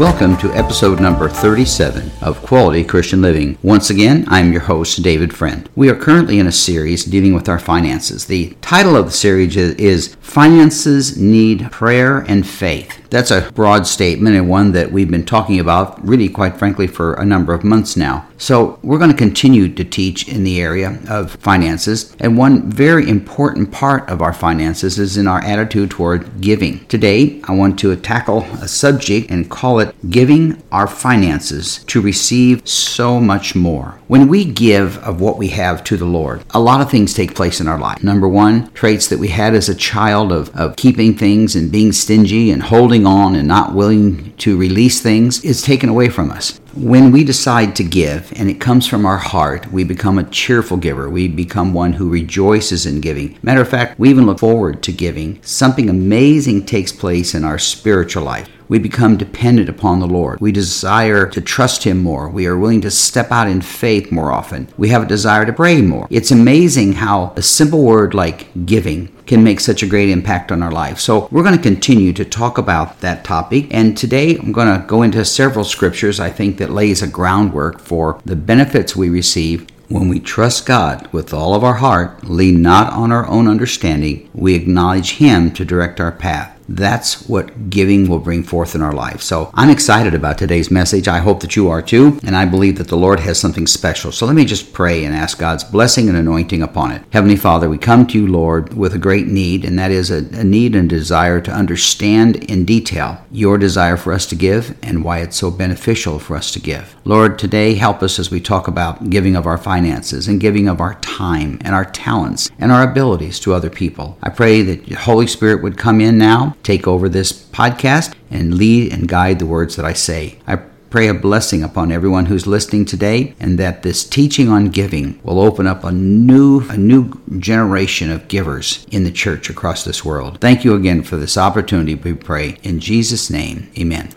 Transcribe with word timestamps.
Welcome 0.00 0.38
to 0.38 0.50
episode 0.54 0.98
number 0.98 1.28
37 1.28 2.10
of 2.22 2.40
Quality 2.40 2.84
Christian 2.84 3.20
Living. 3.20 3.58
Once 3.62 3.90
again, 3.90 4.24
I'm 4.28 4.50
your 4.50 4.62
host, 4.62 5.02
David 5.02 5.36
Friend. 5.36 5.68
We 5.76 5.90
are 5.90 5.94
currently 5.94 6.38
in 6.38 6.46
a 6.46 6.52
series 6.52 7.04
dealing 7.04 7.34
with 7.34 7.50
our 7.50 7.58
finances. 7.58 8.24
The 8.24 8.56
title 8.62 8.96
of 8.96 9.04
the 9.04 9.10
series 9.10 9.58
is 9.58 10.16
Finances 10.30 11.16
Need 11.16 11.72
Prayer 11.72 12.18
and 12.18 12.46
Faith. 12.46 13.00
That's 13.10 13.32
a 13.32 13.50
broad 13.50 13.88
statement 13.88 14.36
and 14.36 14.48
one 14.48 14.70
that 14.70 14.92
we've 14.92 15.10
been 15.10 15.26
talking 15.26 15.58
about, 15.58 16.06
really, 16.06 16.28
quite 16.28 16.56
frankly, 16.56 16.86
for 16.86 17.14
a 17.14 17.24
number 17.24 17.52
of 17.52 17.64
months 17.64 17.96
now. 17.96 18.28
So, 18.38 18.78
we're 18.82 18.98
going 18.98 19.10
to 19.10 19.16
continue 19.16 19.68
to 19.74 19.84
teach 19.84 20.28
in 20.28 20.44
the 20.44 20.60
area 20.60 21.00
of 21.08 21.32
finances. 21.32 22.14
And 22.20 22.38
one 22.38 22.70
very 22.70 23.08
important 23.08 23.72
part 23.72 24.08
of 24.08 24.22
our 24.22 24.32
finances 24.32 25.00
is 25.00 25.16
in 25.16 25.26
our 25.26 25.42
attitude 25.42 25.90
toward 25.90 26.40
giving. 26.40 26.86
Today, 26.86 27.42
I 27.48 27.52
want 27.56 27.80
to 27.80 27.94
tackle 27.96 28.44
a 28.62 28.68
subject 28.68 29.30
and 29.32 29.50
call 29.50 29.80
it 29.80 29.94
Giving 30.08 30.62
Our 30.70 30.86
Finances 30.86 31.82
to 31.84 32.00
Receive 32.00 32.66
So 32.66 33.20
Much 33.20 33.56
More. 33.56 33.98
When 34.06 34.28
we 34.28 34.44
give 34.44 34.96
of 34.98 35.20
what 35.20 35.36
we 35.36 35.48
have 35.48 35.82
to 35.84 35.96
the 35.96 36.06
Lord, 36.06 36.44
a 36.50 36.60
lot 36.60 36.80
of 36.80 36.88
things 36.88 37.12
take 37.12 37.34
place 37.34 37.60
in 37.60 37.66
our 37.66 37.78
life. 37.78 38.04
Number 38.04 38.28
one, 38.28 38.70
traits 38.72 39.08
that 39.08 39.18
we 39.18 39.28
had 39.28 39.54
as 39.54 39.68
a 39.68 39.74
child 39.74 40.19
of, 40.28 40.54
of 40.54 40.76
keeping 40.76 41.16
things 41.16 41.56
and 41.56 41.72
being 41.72 41.92
stingy 41.92 42.50
and 42.50 42.62
holding 42.62 43.06
on 43.06 43.34
and 43.34 43.48
not 43.48 43.74
willing 43.74 44.34
to 44.36 44.58
release 44.58 45.00
things 45.00 45.42
is 45.44 45.62
taken 45.62 45.88
away 45.88 46.10
from 46.10 46.30
us. 46.30 46.60
When 46.74 47.10
we 47.10 47.24
decide 47.24 47.74
to 47.76 47.84
give 47.84 48.32
and 48.36 48.50
it 48.50 48.60
comes 48.60 48.86
from 48.86 49.06
our 49.06 49.16
heart, 49.16 49.72
we 49.72 49.82
become 49.82 50.18
a 50.18 50.30
cheerful 50.30 50.76
giver. 50.76 51.08
We 51.08 51.26
become 51.26 51.72
one 51.72 51.94
who 51.94 52.10
rejoices 52.10 52.86
in 52.86 53.00
giving. 53.00 53.38
Matter 53.42 53.62
of 53.62 53.68
fact, 53.68 53.98
we 53.98 54.10
even 54.10 54.26
look 54.26 54.38
forward 54.38 54.82
to 54.82 54.92
giving. 54.92 55.40
Something 55.42 55.88
amazing 55.88 56.66
takes 56.66 56.92
place 56.92 57.34
in 57.34 57.44
our 57.44 57.58
spiritual 57.58 58.24
life 58.24 58.48
we 58.70 58.78
become 58.78 59.16
dependent 59.16 59.68
upon 59.68 59.98
the 59.98 60.06
Lord. 60.06 60.40
We 60.40 60.52
desire 60.52 61.26
to 61.26 61.40
trust 61.40 61.82
Him 61.82 61.98
more. 61.98 62.30
We 62.30 62.46
are 62.46 62.56
willing 62.56 62.80
to 62.82 62.90
step 62.90 63.32
out 63.32 63.48
in 63.48 63.60
faith 63.62 64.12
more 64.12 64.30
often. 64.30 64.68
We 64.78 64.90
have 64.90 65.02
a 65.02 65.08
desire 65.08 65.44
to 65.44 65.52
pray 65.52 65.82
more. 65.82 66.06
It's 66.08 66.30
amazing 66.30 66.92
how 66.92 67.32
a 67.34 67.42
simple 67.42 67.82
word 67.82 68.14
like 68.14 68.46
giving 68.64 69.08
can 69.26 69.42
make 69.42 69.58
such 69.58 69.82
a 69.82 69.88
great 69.88 70.08
impact 70.08 70.52
on 70.52 70.62
our 70.62 70.70
life. 70.70 71.00
So, 71.00 71.28
we're 71.32 71.42
going 71.42 71.56
to 71.56 71.62
continue 71.62 72.12
to 72.12 72.24
talk 72.24 72.58
about 72.58 73.00
that 73.00 73.24
topic. 73.24 73.66
And 73.72 73.98
today 73.98 74.36
I'm 74.36 74.52
going 74.52 74.80
to 74.80 74.86
go 74.86 75.02
into 75.02 75.24
several 75.24 75.64
scriptures 75.64 76.20
I 76.20 76.30
think 76.30 76.58
that 76.58 76.70
lays 76.70 77.02
a 77.02 77.08
groundwork 77.08 77.80
for 77.80 78.20
the 78.24 78.36
benefits 78.36 78.94
we 78.94 79.10
receive 79.10 79.66
when 79.88 80.08
we 80.08 80.20
trust 80.20 80.66
God 80.66 81.08
with 81.12 81.34
all 81.34 81.56
of 81.56 81.64
our 81.64 81.74
heart, 81.74 82.22
lean 82.22 82.62
not 82.62 82.92
on 82.92 83.10
our 83.10 83.26
own 83.26 83.48
understanding, 83.48 84.30
we 84.32 84.54
acknowledge 84.54 85.16
Him 85.16 85.50
to 85.54 85.64
direct 85.64 86.00
our 86.00 86.12
path. 86.12 86.56
That's 86.70 87.28
what 87.28 87.68
giving 87.68 88.08
will 88.08 88.20
bring 88.20 88.44
forth 88.44 88.74
in 88.74 88.82
our 88.82 88.92
life. 88.92 89.22
So 89.22 89.50
I'm 89.54 89.70
excited 89.70 90.14
about 90.14 90.38
today's 90.38 90.70
message. 90.70 91.08
I 91.08 91.18
hope 91.18 91.40
that 91.40 91.56
you 91.56 91.68
are 91.68 91.82
too. 91.82 92.20
And 92.22 92.36
I 92.36 92.44
believe 92.44 92.78
that 92.78 92.88
the 92.88 92.96
Lord 92.96 93.18
has 93.20 93.40
something 93.40 93.66
special. 93.66 94.12
So 94.12 94.24
let 94.24 94.36
me 94.36 94.44
just 94.44 94.72
pray 94.72 95.04
and 95.04 95.14
ask 95.14 95.38
God's 95.38 95.64
blessing 95.64 96.08
and 96.08 96.16
anointing 96.16 96.62
upon 96.62 96.92
it. 96.92 97.02
Heavenly 97.12 97.36
Father, 97.36 97.68
we 97.68 97.76
come 97.76 98.06
to 98.06 98.20
you, 98.20 98.26
Lord, 98.28 98.74
with 98.74 98.94
a 98.94 98.98
great 98.98 99.26
need, 99.26 99.64
and 99.64 99.78
that 99.78 99.90
is 99.90 100.10
a, 100.10 100.18
a 100.38 100.44
need 100.44 100.76
and 100.76 100.88
desire 100.88 101.40
to 101.40 101.50
understand 101.50 102.36
in 102.44 102.64
detail 102.64 103.24
your 103.32 103.58
desire 103.58 103.96
for 103.96 104.12
us 104.12 104.26
to 104.26 104.36
give 104.36 104.78
and 104.82 105.02
why 105.02 105.18
it's 105.18 105.36
so 105.36 105.50
beneficial 105.50 106.18
for 106.20 106.36
us 106.36 106.52
to 106.52 106.60
give. 106.60 106.94
Lord, 107.04 107.38
today 107.38 107.74
help 107.74 108.02
us 108.02 108.18
as 108.18 108.30
we 108.30 108.40
talk 108.40 108.68
about 108.68 109.10
giving 109.10 109.34
of 109.34 109.46
our 109.46 109.58
finances 109.58 110.28
and 110.28 110.40
giving 110.40 110.68
of 110.68 110.80
our 110.80 110.94
time 111.00 111.58
and 111.62 111.74
our 111.74 111.84
talents 111.84 112.48
and 112.58 112.70
our 112.70 112.88
abilities 112.88 113.40
to 113.40 113.54
other 113.54 113.70
people. 113.70 114.16
I 114.22 114.30
pray 114.30 114.62
that 114.62 114.86
the 114.86 114.94
Holy 114.94 115.26
Spirit 115.26 115.62
would 115.62 115.76
come 115.76 116.00
in 116.00 116.16
now 116.16 116.56
take 116.62 116.86
over 116.86 117.08
this 117.08 117.32
podcast 117.32 118.14
and 118.30 118.54
lead 118.54 118.92
and 118.92 119.08
guide 119.08 119.38
the 119.38 119.46
words 119.46 119.76
that 119.76 119.84
I 119.84 119.92
say. 119.92 120.38
I 120.46 120.56
pray 120.90 121.06
a 121.06 121.14
blessing 121.14 121.62
upon 121.62 121.92
everyone 121.92 122.26
who's 122.26 122.48
listening 122.48 122.84
today 122.84 123.34
and 123.38 123.58
that 123.58 123.82
this 123.82 124.04
teaching 124.04 124.48
on 124.48 124.70
giving 124.70 125.20
will 125.22 125.40
open 125.40 125.66
up 125.66 125.84
a 125.84 125.92
new 125.92 126.68
a 126.68 126.76
new 126.76 127.12
generation 127.38 128.10
of 128.10 128.26
givers 128.26 128.84
in 128.90 129.04
the 129.04 129.12
church 129.12 129.48
across 129.48 129.84
this 129.84 130.04
world. 130.04 130.40
Thank 130.40 130.64
you 130.64 130.74
again 130.74 131.04
for 131.04 131.16
this 131.16 131.38
opportunity 131.38 131.94
we 131.94 132.14
pray 132.14 132.58
in 132.64 132.80
Jesus 132.80 133.30
name. 133.30 133.70
Amen. 133.78 134.10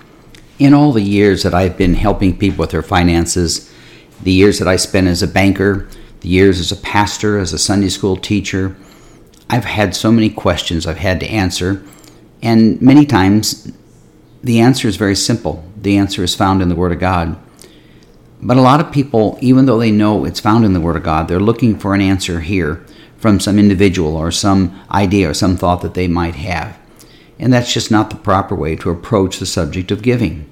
In 0.57 0.73
all 0.73 0.91
the 0.91 1.01
years 1.01 1.43
that 1.43 1.53
I've 1.53 1.77
been 1.77 1.93
helping 1.93 2.37
people 2.37 2.63
with 2.63 2.71
their 2.71 2.81
finances, 2.81 3.71
the 4.23 4.31
years 4.31 4.57
that 4.59 4.67
I 4.67 4.77
spent 4.77 5.07
as 5.07 5.21
a 5.21 5.27
banker, 5.27 5.87
the 6.21 6.29
years 6.29 6.59
as 6.59 6.71
a 6.71 6.77
pastor, 6.77 7.37
as 7.37 7.53
a 7.53 7.59
Sunday 7.59 7.89
school 7.89 8.17
teacher, 8.17 8.75
I've 9.49 9.65
had 9.65 9.95
so 9.95 10.11
many 10.11 10.29
questions 10.29 10.87
I've 10.87 10.97
had 10.97 11.19
to 11.19 11.27
answer 11.27 11.83
and 12.43 12.79
many 12.81 13.05
times, 13.05 13.71
the 14.43 14.59
answer 14.59 14.89
is 14.89 14.97
very 14.97 15.15
simple. 15.15 15.63
The 15.77 15.97
answer 15.97 16.23
is 16.23 16.35
found 16.35 16.61
in 16.61 16.67
the 16.67 16.75
Word 16.75 16.91
of 16.91 16.99
God. 16.99 17.37
But 18.41 18.57
a 18.57 18.61
lot 18.61 18.81
of 18.81 18.91
people, 18.91 19.37
even 19.39 19.65
though 19.65 19.79
they 19.79 19.91
know 19.91 20.25
it's 20.25 20.41
found 20.41 20.65
in 20.65 20.73
the 20.73 20.81
Word 20.81 20.97
of 20.97 21.03
God, 21.03 21.29
they're 21.29 21.39
looking 21.39 21.79
for 21.79 21.95
an 21.95 22.01
answer 22.01 22.41
here 22.41 22.85
from 23.17 23.39
some 23.39 23.57
individual 23.57 24.17
or 24.17 24.29
some 24.31 24.77
idea 24.91 25.29
or 25.29 25.33
some 25.33 25.55
thought 25.55 25.81
that 25.81 25.93
they 25.93 26.09
might 26.09 26.35
have. 26.35 26.77
And 27.39 27.53
that's 27.53 27.73
just 27.73 27.89
not 27.89 28.09
the 28.09 28.17
proper 28.17 28.53
way 28.53 28.75
to 28.75 28.89
approach 28.89 29.39
the 29.39 29.45
subject 29.45 29.89
of 29.91 30.01
giving. 30.01 30.49